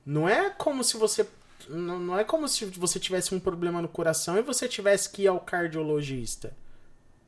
[0.05, 1.27] Não é como se você.
[1.71, 5.23] Não, não é como se você tivesse um problema no coração e você tivesse que
[5.23, 6.53] ir ao cardiologista.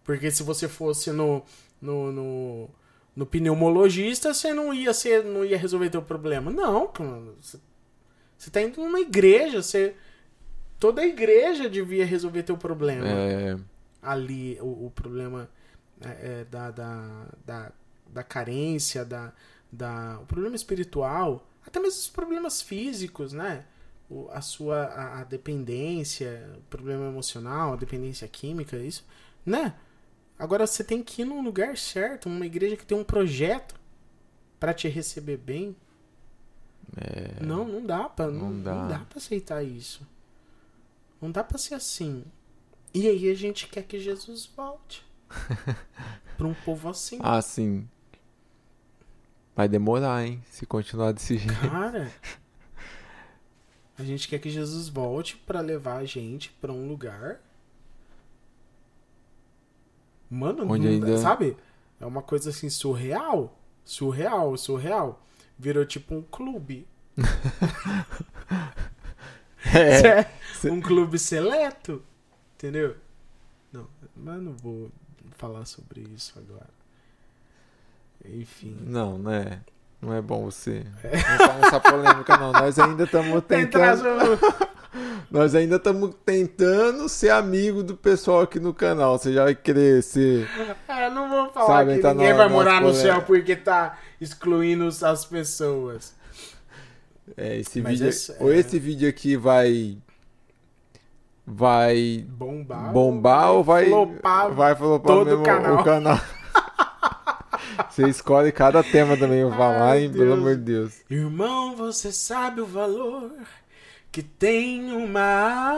[0.05, 1.43] Porque se você fosse no,
[1.81, 2.71] no, no,
[3.15, 6.51] no pneumologista, você não ia ser, não ia resolver teu problema.
[6.51, 6.91] Não.
[7.41, 7.59] Você,
[8.37, 9.95] você tá indo numa igreja, você.
[10.81, 13.57] Toda a igreja devia resolver teu problema É,
[14.03, 15.49] ali o, o problema
[16.01, 17.73] é, é, da, da, da,
[18.09, 19.33] da carência, da,
[19.71, 23.65] da, o problema espiritual, até mesmo os problemas físicos, né?
[24.33, 29.05] A sua a, a dependência, o problema emocional, a dependência química, isso,
[29.45, 29.75] né?
[30.39, 33.75] Agora você tem que ir num lugar certo, uma igreja que tem um projeto
[34.59, 35.77] para te receber bem.
[37.41, 38.41] Não, não dá pra, não, É.
[38.41, 38.87] Não não dá.
[38.87, 40.07] dá para aceitar isso.
[41.21, 42.25] Não dá pra ser assim.
[42.93, 45.05] E aí a gente quer que Jesus volte.
[46.37, 47.19] pra um povo assim.
[47.23, 47.89] ah, sim.
[49.55, 50.43] Vai demorar, hein?
[50.51, 51.61] Se continuar desse jeito.
[51.61, 52.11] Cara,
[53.99, 57.41] a gente quer que Jesus volte pra levar a gente pra um lugar.
[60.31, 61.57] Mano, Onde não ainda- sabe?
[62.01, 63.59] É uma coisa assim surreal.
[63.85, 65.23] Surreal, surreal.
[65.59, 66.87] Virou tipo um clube.
[69.75, 70.27] É.
[70.69, 72.03] um clube seleto.
[72.57, 72.97] Entendeu?
[73.73, 74.91] Não, mas não vou
[75.33, 76.69] falar sobre isso agora.
[78.25, 78.77] Enfim.
[78.83, 79.63] Não, né?
[80.03, 82.51] Não é bom você entrar nessa polêmica, não.
[82.53, 84.03] Nós ainda estamos tentando.
[85.31, 89.17] Nós ainda estamos tentando ser amigo do pessoal aqui no canal.
[89.17, 90.47] Você já vai querer ser.
[90.89, 94.87] Ah, não vou falar Sabe, que tá ninguém vai morar no céu porque tá excluindo
[94.89, 96.15] as pessoas.
[97.37, 98.09] É, esse Mas vídeo.
[98.09, 98.57] esse- Ou é.
[98.59, 99.97] esse vídeo aqui vai.
[101.47, 102.93] Vai Bombar.
[102.93, 103.87] bombar ou vai.
[103.87, 105.75] flopar vai flopar todo o canal.
[105.81, 106.21] o canal.
[107.91, 110.11] Você escolhe cada tema também, eu falar, hein?
[110.11, 111.01] Pelo amor de Deus.
[111.11, 113.33] Irmão, você sabe o valor
[114.11, 115.73] que tem uma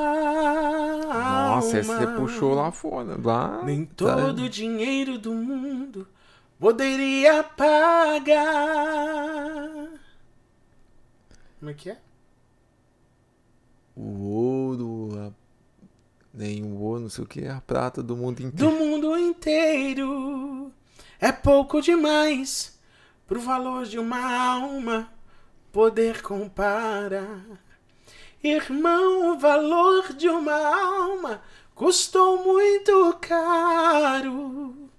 [1.54, 3.16] Nossa, esse você puxou lá fora.
[3.22, 3.62] Lá.
[3.64, 4.16] Nem tá.
[4.16, 6.08] todo o dinheiro do mundo
[6.58, 8.34] poderia pagar.
[11.60, 11.98] Como é que é?
[13.96, 15.30] O ouro, a...
[16.36, 18.72] nem o ouro, não sei o que, a prata do mundo Do inteiro.
[18.72, 20.63] mundo inteiro
[21.20, 22.78] é pouco demais
[23.26, 25.12] pro valor de uma alma
[25.72, 27.40] poder comparar.
[28.42, 31.42] Irmão, o valor de uma alma
[31.74, 34.90] custou muito caro.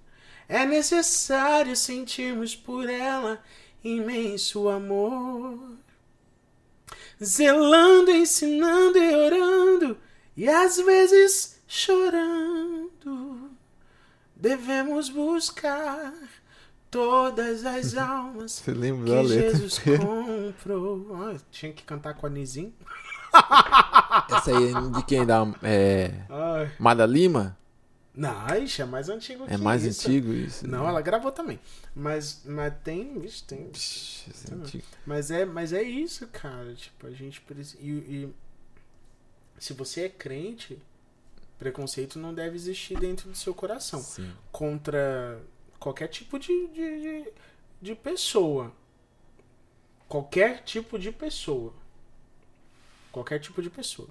[0.48, 3.42] É necessário sentirmos por ela
[3.82, 5.76] imenso amor.
[7.22, 9.98] Zelando, ensinando e orando,
[10.36, 13.25] e às vezes chorando.
[14.36, 16.12] Devemos buscar
[16.90, 19.50] todas as almas Você lembra que da letra?
[19.58, 21.16] Jesus comprou.
[21.16, 22.72] Ah, tinha que cantar com a Nizim.
[24.30, 25.24] Essa aí é de quem?
[25.26, 26.12] Da é...
[26.28, 26.72] Ai.
[26.78, 27.56] Mada Lima?
[28.14, 30.08] Não, ixi, é mais antigo É que mais isso.
[30.08, 30.66] antigo isso?
[30.66, 31.60] Não, ela gravou também.
[31.94, 33.70] Mas, mas tem, vixe, tem.
[34.50, 34.84] É antigo.
[35.04, 36.72] Mas é, mas é isso, cara.
[36.74, 37.76] Tipo, a gente precisa.
[37.78, 38.34] E, e
[39.58, 40.78] se você é crente,
[41.58, 44.00] preconceito não deve existir dentro do seu coração.
[44.00, 44.30] Sim.
[44.52, 45.40] Contra
[45.78, 47.32] qualquer tipo de, de, de,
[47.80, 48.72] de pessoa.
[50.08, 51.72] Qualquer tipo de pessoa.
[53.10, 54.08] Qualquer tipo de pessoa.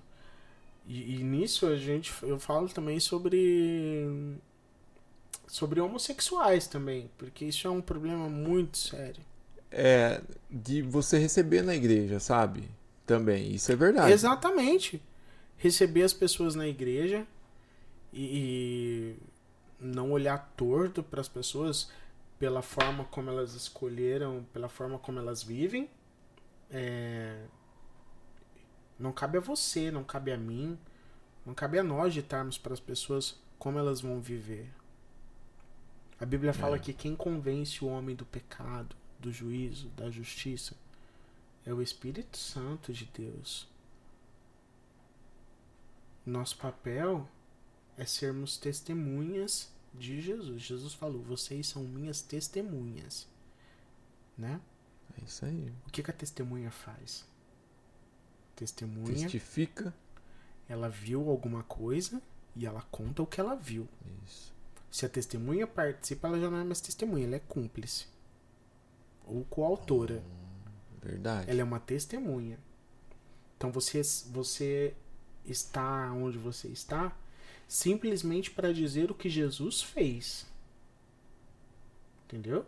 [0.87, 2.13] E, e nisso a gente.
[2.21, 4.37] Eu falo também sobre.
[5.47, 7.09] Sobre homossexuais também.
[7.17, 9.23] Porque isso é um problema muito sério.
[9.71, 12.69] É, de você receber na igreja, sabe?
[13.05, 14.11] Também, isso é verdade.
[14.11, 15.01] Exatamente.
[15.57, 17.25] Receber as pessoas na igreja
[18.15, 19.19] e, e
[19.79, 21.91] não olhar torto para as pessoas
[22.39, 25.89] pela forma como elas escolheram, pela forma como elas vivem.
[26.71, 27.45] É,
[28.99, 30.77] Não cabe a você, não cabe a mim,
[31.45, 34.73] não cabe a nós ditarmos para as pessoas como elas vão viver.
[36.19, 36.79] A Bíblia fala É.
[36.79, 40.75] que quem convence o homem do pecado, do juízo, da justiça,
[41.65, 43.67] é o Espírito Santo de Deus.
[46.25, 47.27] Nosso papel
[47.97, 50.61] é sermos testemunhas de Jesus.
[50.61, 53.27] Jesus falou: "Vocês são minhas testemunhas".
[54.37, 54.59] Né?
[55.17, 55.73] É isso aí.
[55.87, 57.25] O que, que a testemunha faz?
[58.55, 59.93] Testemunha, Testifica.
[60.67, 62.21] ela viu alguma coisa
[62.55, 63.87] e ela conta o que ela viu.
[64.25, 64.53] Isso.
[64.89, 68.07] Se a testemunha participa, ela já não é mais testemunha, ela é cúmplice.
[69.25, 70.23] Ou coautora.
[71.01, 71.49] Verdade.
[71.49, 72.57] Ela é uma testemunha.
[73.57, 74.95] Então você, você
[75.43, 77.15] está onde você está
[77.67, 80.45] simplesmente para dizer o que Jesus fez.
[82.25, 82.65] Entendeu?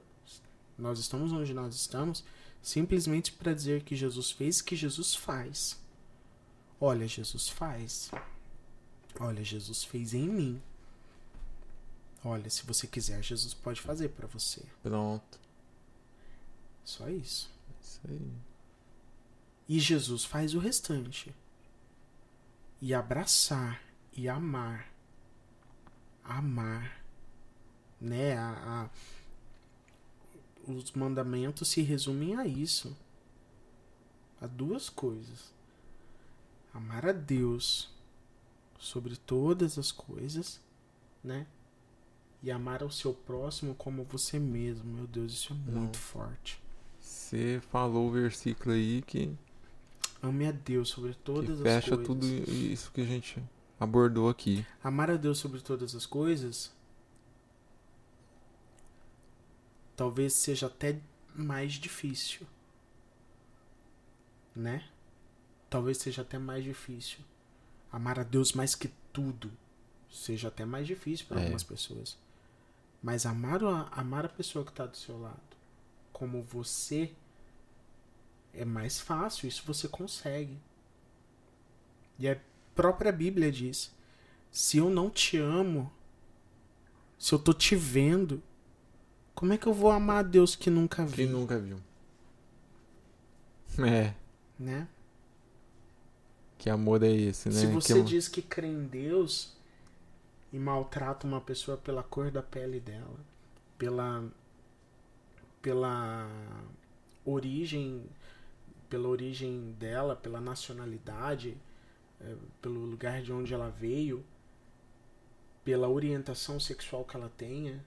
[0.77, 2.23] Nós estamos onde nós estamos
[2.61, 5.79] simplesmente para dizer que Jesus fez e que Jesus faz.
[6.79, 8.11] Olha, Jesus faz.
[9.19, 10.61] Olha, Jesus fez em mim.
[12.23, 14.61] Olha, se você quiser, Jesus pode fazer para você.
[14.83, 15.39] Pronto.
[16.83, 17.49] Só isso.
[17.81, 18.31] Isso aí.
[19.67, 21.33] E Jesus faz o restante.
[22.81, 23.86] E abraçar
[24.17, 24.91] e amar.
[26.23, 27.01] Amar.
[28.01, 28.37] Né?
[28.37, 28.89] A, a-
[30.71, 32.95] os mandamentos se resumem a isso.
[34.41, 35.53] A duas coisas.
[36.73, 37.89] Amar a Deus
[38.77, 40.59] sobre todas as coisas,
[41.23, 41.47] né?
[42.43, 44.83] E amar ao seu próximo como você mesmo.
[44.93, 45.81] Meu Deus, isso é Não.
[45.81, 46.61] muito forte.
[46.99, 49.33] Você falou o versículo aí que,
[50.21, 52.05] Ame a Deus sobre todas as fecha coisas.
[52.07, 53.41] tudo isso que a gente
[53.79, 54.65] abordou aqui.
[54.83, 56.75] Amar a Deus sobre todas as coisas
[59.97, 61.01] talvez seja até
[61.35, 62.45] mais difícil.
[64.55, 64.87] Né?
[65.69, 67.19] Talvez seja até mais difícil.
[67.91, 69.51] Amar a Deus mais que tudo
[70.09, 71.43] seja até mais difícil para É.
[71.43, 72.17] algumas pessoas.
[73.01, 75.41] Mas amar a, amar a pessoa que está do seu lado
[76.13, 77.13] como você
[78.53, 80.57] é mais fácil, isso você consegue.
[82.17, 82.39] E a
[82.77, 83.91] própria Bíblia diz:
[84.51, 85.91] se eu não te amo,
[87.17, 88.41] se eu tô te vendo,
[89.33, 91.15] como é que eu vou amar a Deus que nunca vi?
[91.17, 91.79] Quem nunca viu?
[93.79, 94.13] É.
[94.59, 94.87] Né?
[96.57, 97.55] Que amor é esse, né?
[97.55, 99.55] Se Que você amor- diz que crê em Deus
[100.53, 103.19] e maltrata uma pessoa pela cor da pele dela,
[103.77, 104.23] pela
[105.61, 106.29] pela
[107.25, 108.05] origem
[108.89, 111.57] pela origem dela, pela nacionalidade,
[112.21, 114.25] eh, pelo lugar de onde ela veio,
[115.63, 117.83] pela orientação sexual que ela tenha,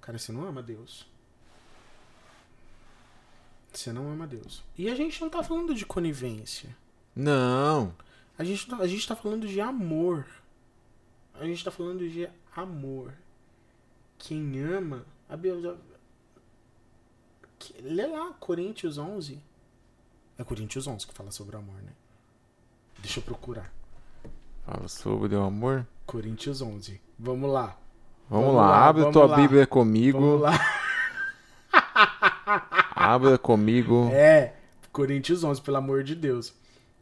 [0.00, 1.06] cara, você não ama Deus.
[3.72, 4.64] Você não ama Deus.
[4.76, 6.74] E a gente não tá falando de conivência.
[7.14, 7.94] Não.
[8.38, 10.26] A gente, tá- a gente tá falando de amor.
[11.34, 13.12] A gente tá falando de amor.
[14.18, 15.04] Quem ama.
[15.28, 15.76] A Bíblia.
[17.82, 19.40] Lê lá, Coríntios 11.
[20.38, 21.92] É Coríntios 11 que fala sobre amor, né?
[23.08, 23.72] Deixa eu procurar.
[24.66, 25.86] Fala sobre o amor.
[26.04, 27.00] Coríntios 11.
[27.18, 27.74] Vamos lá.
[28.28, 29.36] Vamos, Vamos lá, lá, abre vamos tua lá.
[29.36, 30.20] Bíblia comigo.
[30.20, 30.52] Vamos lá.
[32.94, 34.10] Abra comigo.
[34.12, 34.56] É,
[34.92, 36.52] Coríntios 11, pelo amor de Deus.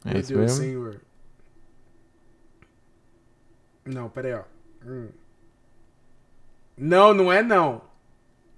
[0.05, 0.57] É Meu Deus, mesmo?
[0.57, 1.01] Senhor.
[3.83, 4.89] Não, pera aí, ó.
[4.89, 5.09] Hum.
[6.77, 7.81] Não, não é não.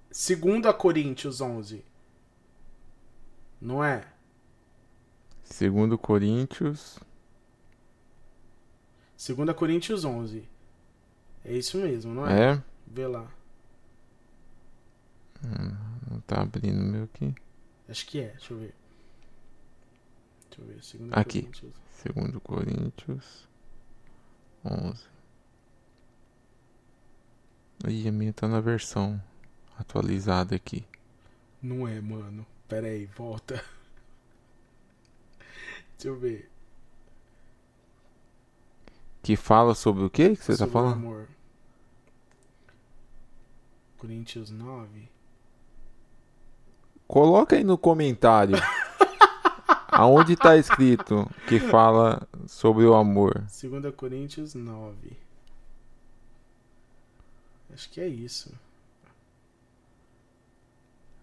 [0.08, 1.84] Segunda Coríntios 11.
[3.60, 4.04] Não é?
[5.42, 7.00] Segundo Coríntios.
[9.20, 10.48] Segunda Coríntios 11.
[11.44, 12.54] É isso mesmo, não é?
[12.54, 12.62] É?
[12.86, 13.30] Vê lá.
[16.10, 17.34] Não tá abrindo meu aqui.
[17.86, 18.74] Acho que é, deixa eu ver.
[20.48, 20.82] Deixa eu ver.
[20.82, 21.42] Segunda Aqui.
[21.42, 21.74] Coríntios.
[21.90, 23.46] Segundo Coríntios
[24.64, 25.04] 11.
[27.88, 29.22] Ih, a minha tá na versão
[29.78, 30.82] atualizada aqui.
[31.62, 32.46] Não é, mano.
[32.66, 33.56] Pera aí, volta.
[35.98, 36.50] Deixa eu ver.
[39.22, 40.92] Que fala sobre o que que você tá Sobre o falando?
[40.94, 41.28] amor.
[43.98, 45.08] Coríntios 9.
[47.06, 48.56] Coloca aí no comentário.
[49.92, 53.44] Aonde tá escrito que fala sobre o amor?
[53.62, 55.12] 2 Coríntios 9.
[57.74, 58.52] Acho que é isso.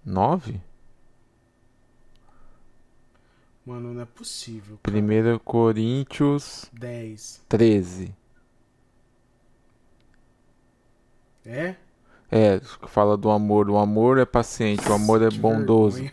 [0.05, 0.61] 9?
[3.67, 4.79] Mano, não é possível.
[4.81, 4.97] cara.
[4.97, 7.41] 1 Coríntios 10.
[7.49, 8.15] 13.
[11.45, 11.75] É?
[12.31, 13.69] É, fala do amor.
[13.69, 15.99] O amor é paciente, o amor é Que bondoso.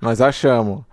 [0.00, 0.86] Nós achamos.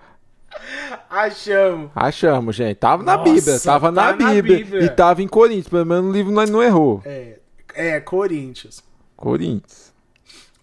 [1.09, 1.91] Achamos.
[1.95, 2.76] Achamos, gente.
[2.76, 4.84] Tava na Nossa, Bíblia, tava na, tá na Bíblia, Bíblia.
[4.84, 5.70] E tava em Coríntios.
[5.70, 7.01] Pelo menos no livro nós não errou.
[7.05, 7.39] É,
[7.74, 8.84] é, Coríntios.
[9.16, 9.95] Coríntios.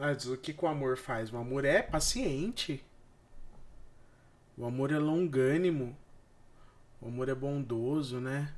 [0.03, 1.33] Mas o que, que o amor faz?
[1.33, 2.85] O amor é paciente.
[4.59, 5.97] O amor é longânimo.
[7.01, 8.53] O amor é bondoso, né?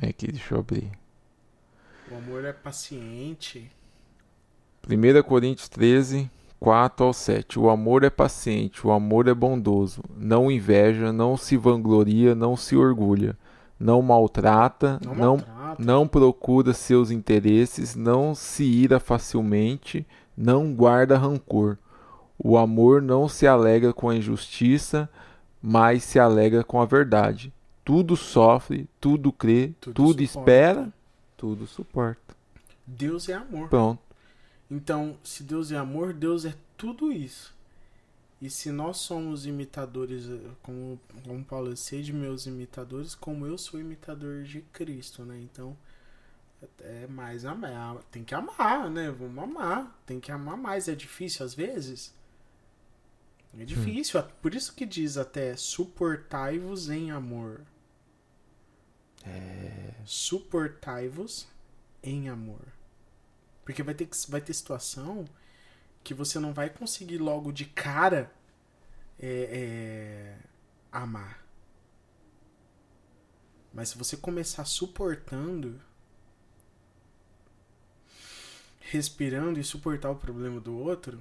[0.00, 0.90] É aqui, deixa eu abrir.
[2.10, 3.70] O amor é paciente.
[4.88, 7.58] 1 Coríntios 13, 4 ao 7.
[7.58, 10.02] O amor é paciente, o amor é bondoso.
[10.16, 13.36] Não inveja, não se vangloria, não se orgulha.
[13.78, 15.82] Não maltrata, Não não, maltrata.
[15.82, 20.06] não procura seus interesses, não se ira facilmente,
[20.36, 21.76] não guarda rancor.
[22.38, 25.08] O amor não se alegra com a injustiça,
[25.62, 27.52] mas se alegra com a verdade.
[27.84, 30.92] Tudo sofre, tudo crê, Tudo tudo, espera,
[31.36, 32.34] tudo suporta.
[32.86, 33.68] Deus é amor.
[33.68, 34.00] Pronto.
[34.70, 37.54] Então, se Deus é amor, Deus é tudo isso.
[38.44, 43.46] E se nós somos imitadores, eh, como, como Paulo, eu sei de meus imitadores, como
[43.46, 45.38] eu sou imitador de Cristo, né?
[45.40, 45.76] Então,
[46.80, 48.02] é mais amar.
[48.10, 49.10] Tem que amar, né?
[49.10, 50.02] Vamos amar.
[50.06, 50.88] Tem que amar mais.
[50.88, 52.14] É difícil às vezes?
[53.58, 54.22] É difícil.
[54.42, 57.62] Por isso que diz até suportai-vos em amor.
[60.04, 61.46] Suportai-vos
[62.02, 62.60] em amor.
[63.64, 65.24] Porque vai ter, que- vai ter situação
[66.04, 68.30] que você não vai conseguir logo de cara
[69.18, 70.38] é, é,
[70.92, 71.42] amar.
[73.72, 75.80] Mas se você começar suportando,
[78.80, 81.18] respirando e suportar o problema do outro,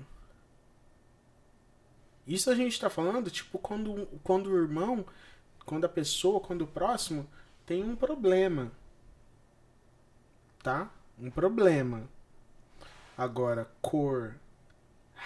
[2.27, 5.05] isso a gente tá falando, tipo, quando, quando o irmão,
[5.65, 7.27] quando a pessoa, quando o próximo
[7.65, 8.71] tem um problema.
[10.61, 10.91] Tá?
[11.17, 12.07] Um problema.
[13.17, 14.36] Agora, cor,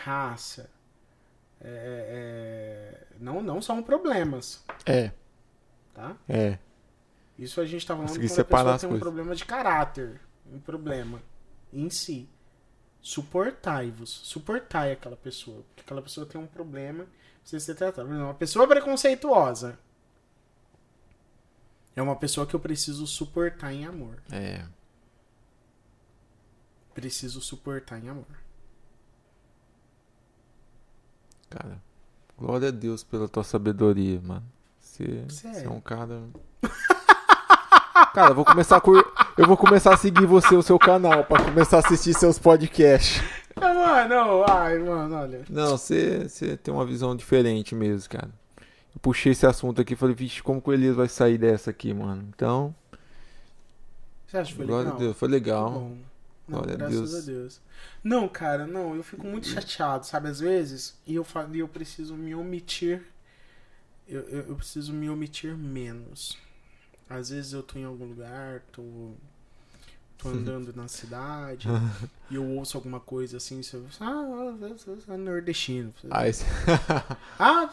[0.03, 0.69] raça,
[1.59, 5.11] é, é, não, não são problemas, É,
[5.93, 6.15] tá?
[6.29, 6.57] é.
[7.37, 8.99] Isso a gente tá falando Consegui quando a pessoa tem um coisas.
[9.03, 10.21] problema de caráter,
[10.51, 11.21] um problema
[11.71, 12.27] em si.
[13.01, 17.05] Suportai-vos, suportai aquela pessoa, porque aquela pessoa tem um problema,
[17.41, 19.77] precisa ser exemplo, Uma pessoa preconceituosa
[21.95, 24.21] é uma pessoa que eu preciso suportar em amor.
[24.31, 24.63] É.
[26.93, 28.25] Preciso suportar em amor.
[31.49, 31.81] Cara,
[32.37, 34.43] glória a Deus pela tua sabedoria, mano.
[34.79, 36.21] Você, você é um cara.
[38.13, 39.03] Cara, eu vou começar a cur...
[39.37, 43.21] eu vou começar a seguir você o seu canal pra começar a assistir seus podcasts.
[43.55, 45.41] Ah, mano, não, ai, mano, olha.
[45.49, 48.29] Não, você, você tem uma visão diferente mesmo, cara.
[48.57, 51.69] Eu puxei esse assunto aqui e falei, vixe, como que o Elias vai sair dessa
[51.71, 52.23] aqui, mano?
[52.35, 52.73] Então,
[54.27, 54.95] Você acha que foi glória legal?
[54.95, 55.91] a Deus, foi legal.
[56.47, 57.15] Não, Glória a graças Deus.
[57.15, 57.61] a Deus.
[58.03, 60.29] Não, cara, não, eu fico muito chateado, sabe?
[60.29, 63.03] Às vezes, e eu, fa- e eu preciso me omitir.
[64.07, 66.37] Eu, eu, eu preciso me omitir menos.
[67.09, 69.11] Às vezes eu tô em algum lugar, tô,
[70.17, 71.67] tô andando na cidade,
[72.29, 75.93] e eu ouço alguma coisa assim, você ah, você é nordestino.
[76.09, 76.45] Aí, você-
[77.39, 77.69] Ah,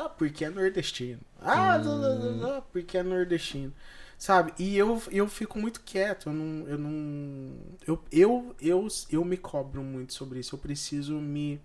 [0.00, 1.20] ah, porque é nordestino.
[1.40, 3.72] Ah, porque é nordestino.
[4.18, 4.52] Sabe?
[4.58, 6.28] E eu, eu fico muito quieto.
[6.28, 6.68] Eu não.
[6.68, 7.54] Eu, não
[7.86, 10.56] eu, eu, eu, eu me cobro muito sobre isso.
[10.56, 11.60] Eu preciso me,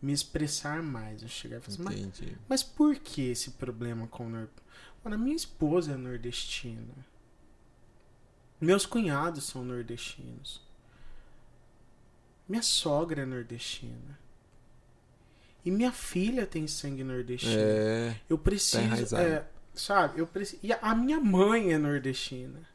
[0.00, 1.22] me expressar mais.
[1.22, 2.38] Eu chegar e falar assim, mas, entendi.
[2.48, 4.30] mas por que esse problema com o.
[4.30, 6.94] Mano, a minha esposa é nordestina.
[8.58, 10.62] Meus cunhados são nordestinos.
[12.48, 14.18] Minha sogra é nordestina.
[15.64, 17.54] E minha filha tem sangue nordestino.
[17.58, 18.82] É, Eu preciso.
[18.82, 19.22] enraizado.
[19.22, 20.20] é, sabe?
[20.20, 20.60] Eu preciso.
[20.62, 22.68] E a- a minha mãe é nordestina.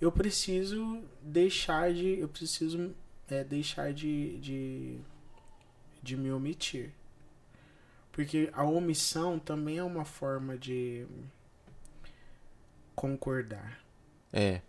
[0.00, 2.18] Eu preciso deixar de.
[2.18, 2.94] Eu preciso
[3.28, 4.98] é, deixar de, de.
[6.02, 6.92] de me omitir.
[8.12, 11.06] Porque a omissão também é uma forma de
[12.94, 13.80] concordar.
[14.32, 14.62] é.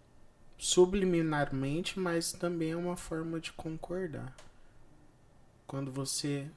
[0.57, 4.35] Subliminarmente, mas também é uma forma de concordar.
[5.65, 6.47] Quando você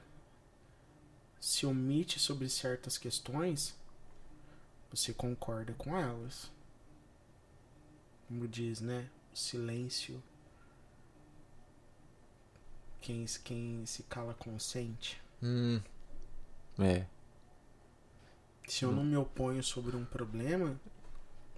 [1.39, 3.75] se omite sobre certas questões,
[4.95, 6.51] você concorda com elas.
[8.27, 9.09] Como diz, né?
[9.33, 10.21] O silêncio.
[13.01, 15.21] Quem, quem se cala consente.
[15.43, 15.81] Hum,
[16.79, 17.05] é.
[18.67, 20.79] Se eu não me oponho sobre um problema,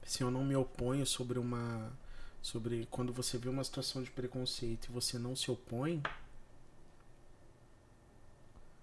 [0.03, 1.91] se eu não me oponho sobre uma.
[2.41, 6.01] Sobre quando você vê uma situação de preconceito e você não se opõe,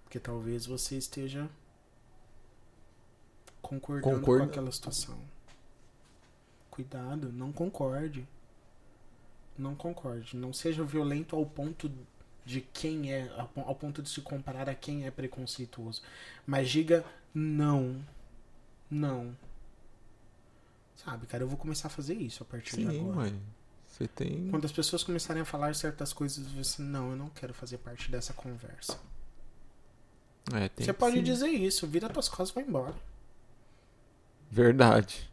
[0.02, 1.48] porque talvez você esteja
[3.68, 5.18] concordando Concorda- com aquela situação.
[6.70, 8.26] Cuidado, não concorde.
[9.56, 10.36] Não concorde.
[10.36, 11.90] Não seja violento ao ponto
[12.44, 16.02] de quem é, ao pon- ao ponto de se comparar a quem é preconceituoso.
[16.46, 18.04] Mas diga não.
[18.90, 19.36] Não.
[20.96, 23.16] Sabe, cara, eu vou começar a fazer isso a partir de Sim, agora.
[23.30, 23.42] mãe.
[23.88, 24.48] Você tem.
[24.50, 28.10] Quando as pessoas começarem a falar certas coisas, você, não, eu não quero fazer parte
[28.10, 28.98] dessa conversa.
[30.52, 31.22] É, você pode sim.
[31.22, 32.94] dizer isso, vira tuas costas e vai embora.
[34.55, 35.28] Verdade.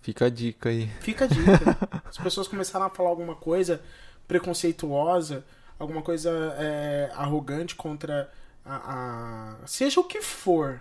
[0.00, 0.86] Fica a dica aí.
[1.00, 1.76] Fica a dica.
[2.06, 3.82] As pessoas começaram a falar alguma coisa
[4.28, 5.44] preconceituosa,
[5.76, 8.32] alguma coisa é, arrogante contra
[8.64, 10.80] a, a- Seja o que for.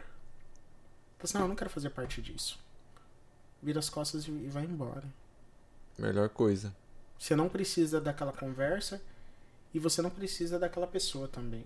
[1.18, 2.60] Você, assim, não, eu não quero fazer parte disso.
[3.62, 5.06] Vira as costas e, e vai embora.
[5.98, 6.76] Melhor coisa.
[7.18, 9.02] Você não precisa daquela conversa
[9.74, 11.66] e você não precisa daquela pessoa também.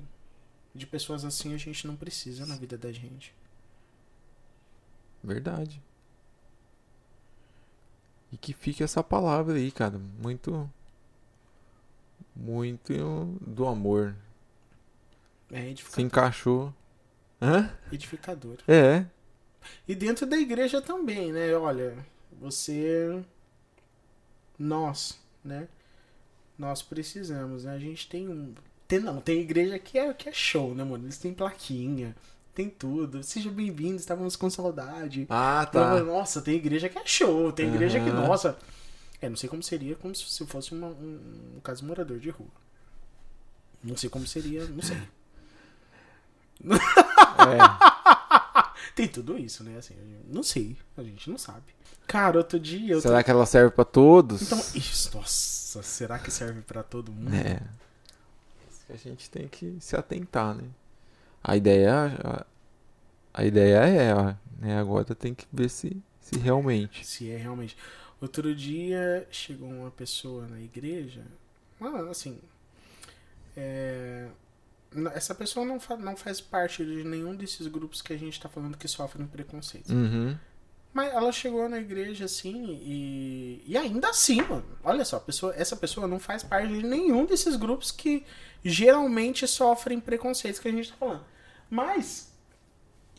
[0.74, 3.34] De pessoas assim a gente não precisa na vida da gente.
[5.26, 5.82] Verdade.
[8.32, 9.98] E que fique essa palavra aí, cara.
[10.22, 10.70] Muito.
[12.36, 12.94] Muito
[13.42, 14.16] do amor.
[15.52, 16.06] É Se edificador.
[16.06, 16.74] encaixou.
[17.42, 17.72] Hã?
[17.92, 18.58] edificador.
[18.68, 19.06] É.
[19.88, 21.56] E dentro da igreja também, né?
[21.56, 21.98] Olha,
[22.40, 23.24] você.
[24.60, 25.68] Nós, né?
[26.58, 27.74] Nós precisamos, né?
[27.74, 28.54] A gente tem um.
[28.88, 31.06] Tem, não, tem igreja que é, que é show, né, mano?
[31.06, 32.16] Eles têm plaquinha,
[32.56, 33.22] tem tudo.
[33.22, 35.28] Seja bem-vindo, estávamos com saudade.
[35.30, 36.00] Ah, tá.
[36.02, 38.28] Nossa, tem igreja que é show, tem igreja que, Aham.
[38.28, 38.58] nossa.
[39.22, 42.30] É, não sei como seria como se se fosse uma- um, um caso morador de
[42.30, 42.48] rua.
[43.84, 44.98] Não sei como seria, não sei.
[46.66, 46.66] É.
[48.96, 49.78] Tem tudo isso, né?
[49.78, 49.96] Assim,
[50.28, 51.64] não sei, a gente não sabe.
[52.08, 54.42] Cara, outro dia eu Será que ela serve pra todos?
[54.42, 57.34] Então, isso, nossa, será que serve pra todo mundo?
[57.36, 57.60] É.
[58.72, 60.64] Isso que a gente tem que se atentar, né?
[61.48, 61.94] A ideia,
[62.24, 62.46] a,
[63.34, 64.14] a ideia é,
[64.60, 64.80] né?
[64.80, 67.06] Agora tem que ver se, se realmente.
[67.06, 67.78] Se é realmente.
[68.20, 71.22] Outro dia chegou uma pessoa na igreja,
[71.80, 72.40] ah, assim,
[73.56, 74.28] é,
[75.14, 78.50] essa pessoa não, fa- não faz parte de nenhum desses grupos que a gente tá
[78.50, 79.92] falando que sofrem preconceito.
[79.92, 80.36] Uhum.
[80.94, 83.62] Mas ela chegou na igreja assim e.
[83.68, 84.64] E ainda assim, mano.
[84.82, 88.26] Olha só, pessoa, essa pessoa não faz parte de nenhum desses grupos que
[88.64, 91.26] geralmente sofrem preconceitos que a gente tá falando.
[91.70, 92.32] Mas.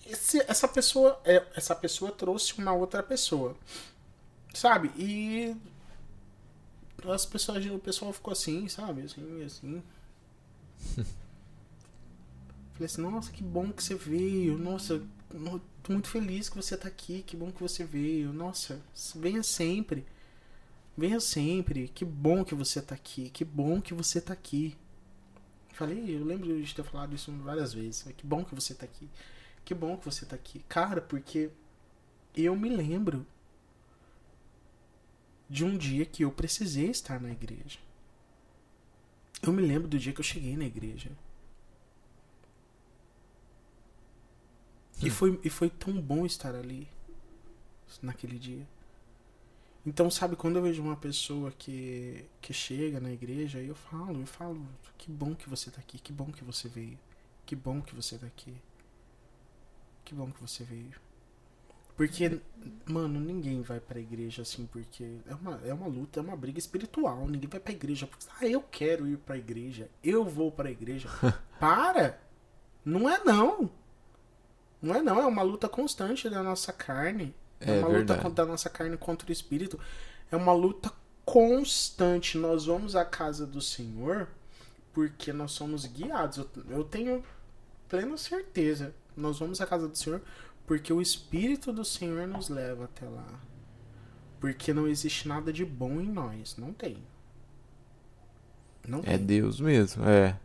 [0.07, 1.21] esse- essa pessoa.
[1.25, 3.57] é, essa pessoa trouxe uma outra pessoa.
[4.55, 4.91] Sabe?
[4.97, 5.57] E.
[7.13, 9.03] As pessoas, o pessoal ficou assim, sabe?
[9.03, 9.83] Assim, assim.
[12.73, 14.59] Falei assim, nossa, que bom que você veio.
[14.59, 17.23] Nossa, no- tô muito feliz que você tá aqui.
[17.23, 18.33] Que bom que você veio.
[18.33, 18.81] Nossa,
[19.15, 20.05] venha sempre.
[20.97, 21.89] Venha sempre.
[21.89, 23.31] Que bom que você tá aqui.
[23.31, 24.77] Que bom que você tá aqui.
[25.77, 28.11] Falei, eu lembro de ter falado isso várias vezes.
[28.17, 29.11] Que bom que você tá aqui.
[29.63, 30.61] Que bom que você tá aqui.
[30.61, 31.51] Cara, porque
[32.35, 33.27] eu me lembro
[35.51, 37.79] de um dia que eu precisei estar na igreja.
[39.43, 41.11] Eu me lembro do dia que eu cheguei na igreja.
[45.03, 46.89] E foi, e foi tão bom estar ali
[48.01, 48.67] naquele dia.
[49.87, 54.27] Então, sabe, quando eu vejo uma pessoa que, que chega na igreja, eu falo, eu
[54.27, 54.67] falo,
[54.99, 56.99] que bom que você tá aqui, que bom que você veio.
[57.47, 58.53] Que bom que você tá aqui.
[60.05, 61.01] Que bom que você veio.
[61.97, 62.41] Porque,
[62.85, 66.59] mano, ninguém vai pra igreja assim, porque é uma, é uma luta, é uma briga
[66.59, 67.27] espiritual.
[67.29, 71.09] Ninguém vai pra igreja porque, ah, eu quero ir pra igreja, eu vou pra igreja.
[71.61, 72.21] Para!
[72.85, 73.71] Não é não.
[74.83, 77.35] Não é não, é uma luta constante da nossa carne.
[77.61, 78.23] É, É uma verdade.
[78.23, 79.79] luta da nossa carne contra o espírito.
[80.31, 80.93] É uma luta
[81.25, 82.39] constante.
[82.39, 84.29] Nós vamos à casa do Senhor
[84.93, 86.39] porque nós somos guiados.
[86.39, 87.23] Eu, eu tenho
[87.89, 88.95] plena certeza.
[89.17, 90.21] Nós vamos à casa do Senhor
[90.67, 93.41] porque o Espírito do Senhor nos leva até lá.
[94.41, 96.57] Porque não existe nada de bom em nós.
[96.57, 96.99] Não tem.
[98.87, 99.27] Não É tem.
[99.27, 100.39] Deus mesmo, é.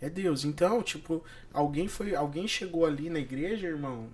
[0.00, 0.44] É Deus.
[0.44, 4.08] Então, tipo, alguém foi, alguém chegou ali na igreja, irmão.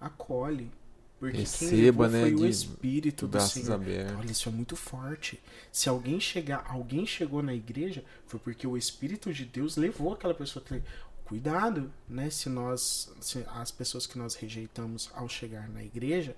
[0.00, 0.70] Acolhe.
[1.18, 3.72] Porque Receba, quem levou né, foi o Espírito do Senhor.
[3.74, 4.16] abertos.
[4.16, 5.38] Olha, isso é muito forte.
[5.70, 10.32] Se alguém chegar, alguém chegou na igreja, foi porque o Espírito de Deus levou aquela
[10.32, 10.64] pessoa.
[10.64, 10.80] até-
[11.26, 12.28] Cuidado, né?
[12.30, 16.34] Se nós, se as pessoas que nós rejeitamos ao chegar na igreja,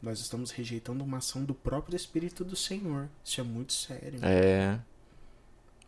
[0.00, 3.08] nós estamos rejeitando uma ação do próprio Espírito do Senhor.
[3.24, 4.20] Isso é muito sério.
[4.22, 4.78] É.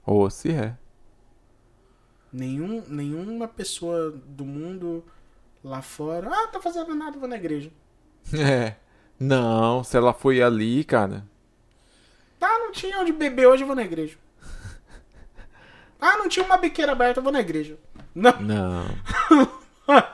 [0.05, 0.77] Ou se é.
[2.33, 5.05] Nenhum, nenhuma pessoa do mundo
[5.65, 7.73] lá fora, ah, tá fazendo nada, vou na igreja.
[8.33, 8.77] É.
[9.19, 11.27] Não, se ela foi ali, cara.
[12.41, 14.17] Ah, não tinha onde beber hoje, eu vou na igreja.
[16.01, 17.79] Ah, não tinha uma biqueira aberta, eu vou na igreja.
[18.15, 18.85] Não, Não.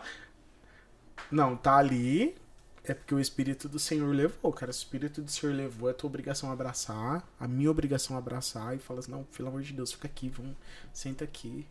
[1.33, 2.37] não, tá ali.
[2.85, 4.71] É porque o Espírito do Senhor levou, cara.
[4.71, 7.27] O Espírito do Senhor levou, é tua obrigação abraçar.
[7.41, 10.55] A minha obrigação abraçar e falar assim, não, pelo amor de Deus, fica aqui, vamos,
[10.93, 11.67] senta aqui.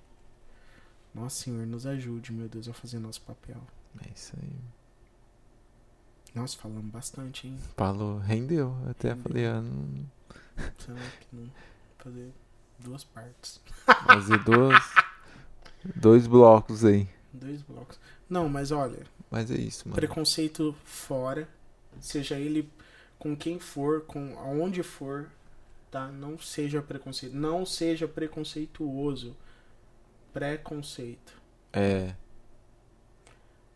[1.13, 3.57] Nossa, Senhor, nos ajude, meu Deus, a fazer nosso papel.
[4.05, 4.49] É isso aí.
[6.35, 7.57] Nossa, falamos bastante, hein?
[7.75, 8.75] Falou, rendeu.
[8.85, 9.23] Eu Até Rendeu.
[9.23, 10.05] falei, ah, não.
[10.77, 11.49] Será que não
[11.97, 12.31] fazer
[12.79, 13.59] duas partes?
[14.05, 14.77] Fazer dois.
[15.95, 17.09] dois blocos aí.
[17.33, 17.99] Dois blocos.
[18.29, 19.95] Não, mas olha, Mas é isso, mano.
[19.95, 21.47] preconceito fora,
[21.99, 22.71] seja ele
[23.17, 25.27] com quem for, com aonde for,
[25.89, 26.07] tá?
[26.11, 29.35] Não seja preconceito, não seja preconceituoso.
[30.39, 31.33] Preconceito.
[31.73, 32.15] É.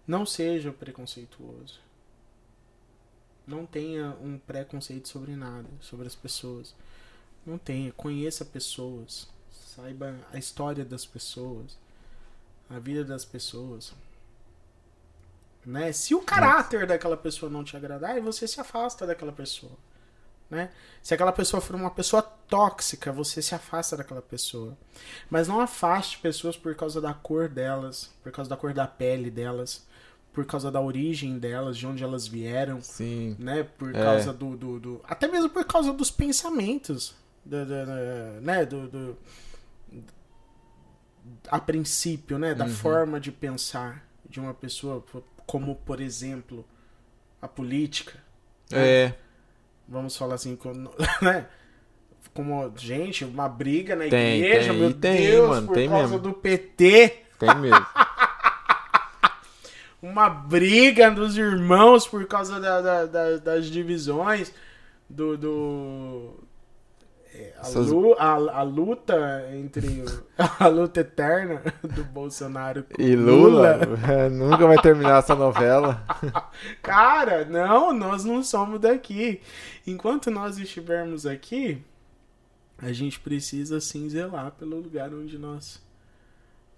[0.07, 1.81] Não seja preconceituoso.
[3.45, 6.73] Não tenha um preconceito sobre nada, sobre as pessoas.
[7.45, 7.91] Não tenha.
[7.91, 9.27] Conheça pessoas.
[9.51, 11.77] Saiba a história das pessoas.
[12.69, 13.93] A vida das pessoas.
[15.65, 15.91] Né?
[15.91, 19.77] Se o caráter daquela pessoa não te agradar, você se afasta daquela pessoa.
[20.53, 20.69] Né?
[21.01, 24.77] Se aquela pessoa for uma pessoa tóxica, você se afasta daquela pessoa.
[25.29, 29.31] Mas não afaste pessoas por causa da cor delas, por causa da cor da pele
[29.31, 29.85] delas,
[30.31, 33.35] por causa da origem delas, de onde elas vieram, Sim.
[33.39, 33.63] né?
[33.63, 34.03] Por É.
[34.03, 37.15] causa do, do, do- Até mesmo por causa dos pensamentos.
[37.43, 38.65] Da, da- da- né?
[38.65, 39.17] Do, do-
[41.49, 42.53] A princípio, né?
[42.53, 42.71] Da Uhum.
[42.71, 45.03] forma de pensar de uma pessoa,
[45.45, 46.65] como, por exemplo,
[47.41, 48.21] a política.
[48.71, 49.13] É.
[49.87, 51.45] Vamos falar assim, como, né?
[52.33, 56.03] Como, gente, uma briga na Tem, igreja, tem, meu tem, Deus, mano, por tem causa
[56.03, 56.19] mesmo.
[56.19, 57.23] do PT.
[57.37, 57.85] Tem mesmo.
[60.01, 64.53] uma briga dos irmãos por causa da- da- da- das divisões
[65.09, 65.37] do.
[65.37, 66.33] do
[67.57, 70.23] a, Essas- lu- a- a luta entre o-
[70.59, 73.79] a luta eterna do Bolsonaro com E Lula,
[74.31, 76.03] nunca vai terminar essa novela.
[76.81, 79.41] Cara, não, nós não somos daqui.
[79.85, 81.81] Enquanto nós estivermos aqui,
[82.77, 85.81] a gente precisa sim zelar pelo lugar onde nós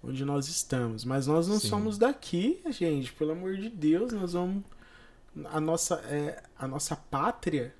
[0.02, 1.04] onde nós estamos.
[1.04, 1.68] Mas nós não Sim.
[1.68, 3.12] somos daqui, gente.
[3.12, 4.62] Pelo amor de Deus, nós vamos
[5.52, 7.74] a nossa é, a nossa pátria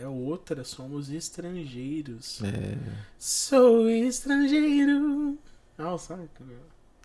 [0.00, 2.40] é outra, somos estrangeiros.
[2.42, 2.76] É.
[3.18, 5.38] Sou estrangeiro.
[5.76, 6.28] Nossa, sabe?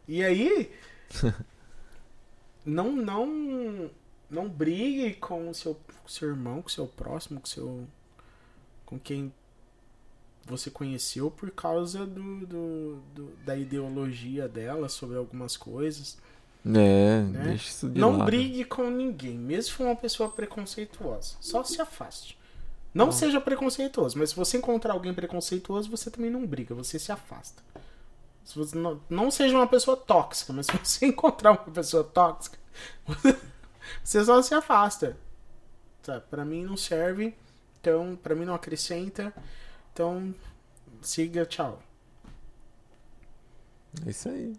[0.08, 0.72] E aí,
[2.66, 3.90] não, não,
[4.30, 7.88] não brigue com o seu, com seu irmão, com o seu próximo, com seu,
[8.86, 9.34] com quem
[10.46, 16.18] você conheceu por causa do, do, do- da ideologia dela sobre algumas coisas.
[16.66, 17.44] É, Né?
[17.50, 18.26] deixa isso de não lado.
[18.26, 21.36] brigue com ninguém, mesmo se for uma pessoa preconceituosa.
[21.42, 22.38] Só se afaste.
[22.94, 27.12] Não seja preconceituoso, mas se você encontrar alguém preconceituoso, você também não briga, você se
[27.12, 27.64] afasta.
[28.46, 32.58] Se você não, não seja uma pessoa tóxica, mas se você encontrar uma pessoa tóxica,
[34.04, 35.18] você só se afasta.
[36.04, 37.34] Tá, para mim não serve,
[37.80, 39.34] então para mim não acrescenta.
[39.94, 40.34] Então
[41.02, 41.82] siga, tchau.
[44.06, 44.56] É isso aí.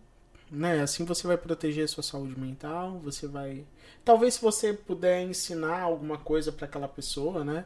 [0.51, 0.83] né?
[0.83, 3.65] Assim você vai proteger a sua saúde mental, você vai.
[4.05, 7.65] Talvez se você puder ensinar alguma coisa para aquela pessoa, né?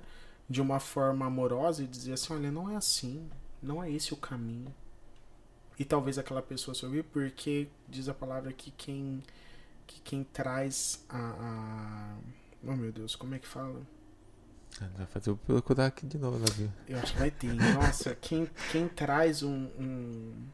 [0.48, 3.28] De uma forma amorosa e dizer assim, olha, não é assim,
[3.62, 4.74] não é esse o caminho.
[5.78, 9.22] E talvez aquela pessoa se ouvir, porque diz a palavra que quem
[9.86, 12.18] que quem traz a, a...
[12.62, 13.80] Oh meu Deus, como é que fala?
[14.96, 16.70] Vai fazer eu procurar aqui de novo, Davi.
[16.86, 17.52] Eu acho que vai ter.
[17.54, 19.64] Nossa, quem, quem traz um.
[19.78, 20.46] um-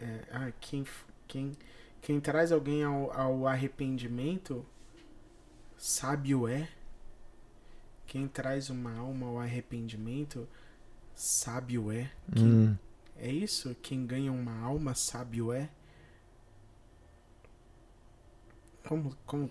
[0.00, 0.86] É, ah, quem,
[1.26, 1.56] quem,
[2.00, 4.64] quem traz alguém ao, ao arrependimento,
[5.78, 6.68] sábio é.
[8.06, 10.48] Quem traz uma alma ao arrependimento,
[11.14, 12.10] sábio é.
[12.34, 12.76] Quem- Hum,
[13.16, 13.74] É isso?
[13.82, 15.68] Quem ganha uma alma, sábio é.
[18.86, 19.50] Como, como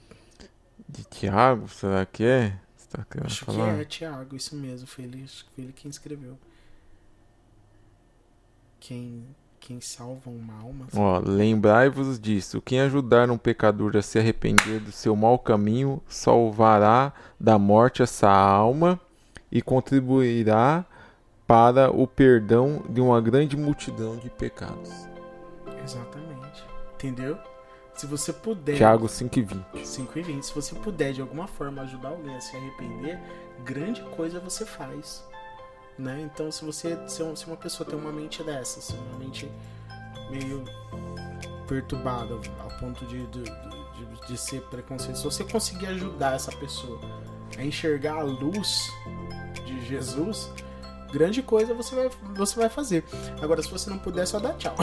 [0.88, 2.60] de Tiago, será que é?
[2.76, 3.76] Você tá querendo Acho falar?
[3.76, 4.88] que é, Thiago, isso mesmo.
[4.88, 6.38] Foi ele, foi ele quem escreveu.
[8.80, 10.88] Quem, quem salva uma alma.
[10.96, 12.62] Ó, lembrai-vos disso.
[12.62, 18.30] Quem ajudar um pecador a se arrepender do seu mau caminho, salvará da morte essa
[18.30, 19.00] alma
[19.52, 20.86] e contribuirá
[21.46, 25.08] para o perdão de uma grande multidão de pecados.
[25.84, 26.64] Exatamente.
[26.96, 27.38] Entendeu?
[27.96, 28.78] Se você puder.
[28.78, 29.84] Tiago 5,20.
[29.84, 30.46] 5 e 20.
[30.46, 33.20] Se você puder de alguma forma ajudar alguém a se arrepender,
[33.64, 35.26] grande coisa você faz.
[35.98, 36.22] Né?
[36.32, 39.50] Então, se você se um- se uma pessoa tem uma mente dessa, assim, uma mente
[40.30, 40.64] meio
[41.68, 47.00] perturbada ao ponto de, de, de, de ser preconceito, se você conseguir ajudar essa pessoa
[47.58, 48.90] a enxergar a luz
[49.66, 50.52] de Jesus,
[51.12, 53.04] grande coisa você vai, você vai fazer.
[53.42, 54.76] Agora, se você não puder, só dá tchau.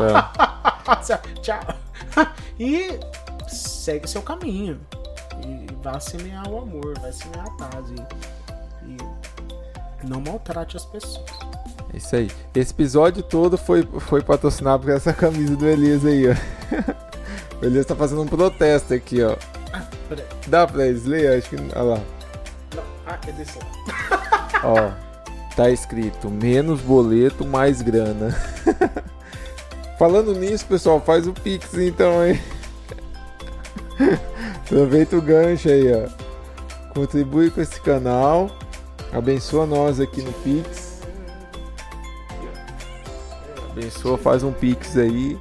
[0.00, 0.40] É.
[1.42, 1.60] Tchau.
[2.58, 2.98] E
[3.48, 4.80] segue seu caminho.
[5.44, 7.88] E vá semear o amor, vai semear a paz.
[7.90, 7.94] E
[10.06, 11.24] não maltrate as pessoas.
[11.92, 12.30] É isso aí.
[12.54, 16.34] Esse episódio todo foi, foi patrocinado por essa camisa do Elias aí, ó.
[17.60, 19.36] O Elias tá fazendo um protesto aqui, ó.
[19.72, 20.24] Ah, peraí.
[20.46, 21.38] Dá pra eles ler?
[21.38, 21.56] Acho que.
[21.56, 22.00] Olha lá.
[22.74, 22.82] Não.
[23.06, 23.70] Ah, é desse lado.
[24.64, 24.90] Ó,
[25.54, 28.34] tá escrito menos boleto, mais grana.
[29.98, 32.40] Falando nisso, pessoal, faz o Pix então, hein?
[34.64, 36.08] Aproveita o gancho aí, ó.
[36.94, 38.50] Contribui com esse canal.
[39.12, 41.00] Abençoa nós aqui no Pix.
[43.70, 45.38] Abençoa, faz um Pix aí.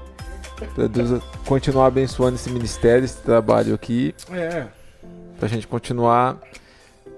[0.76, 4.14] Pra Deus continuar abençoando esse ministério, esse trabalho aqui.
[4.32, 4.68] É.
[5.40, 6.38] Pra gente continuar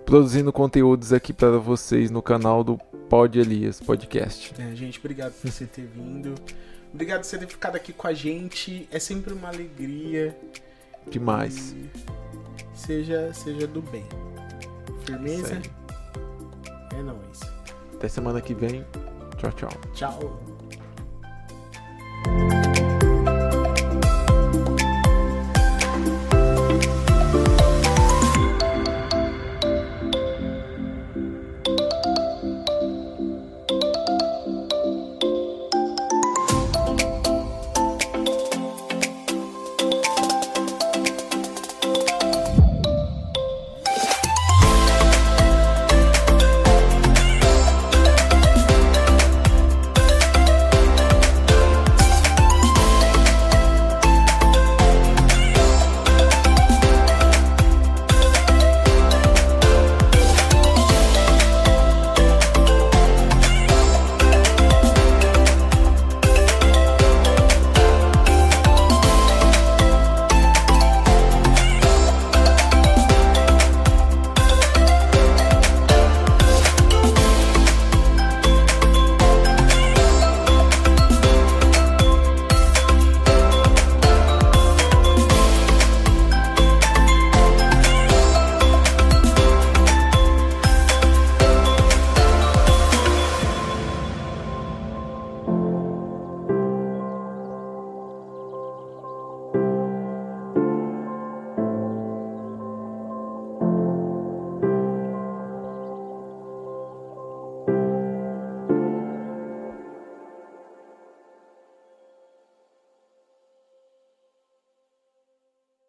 [0.06, 2.78] produzindo conteúdos aqui para vocês no canal do
[3.10, 4.54] Pod Elias Podcast.
[4.60, 6.36] é, gente, obrigado por você ter vindo.
[6.93, 8.88] Obrigado por você ter ficado aqui com a gente.
[8.91, 10.38] É sempre uma alegria.
[11.10, 11.72] Demais.
[11.72, 11.89] E
[12.74, 14.06] seja, seja do bem.
[15.06, 15.62] Firmeza?
[16.94, 17.39] É nóis.
[17.96, 18.86] Até semana que vem.
[19.38, 19.70] Tchau, tchau.
[19.94, 20.39] Tchau.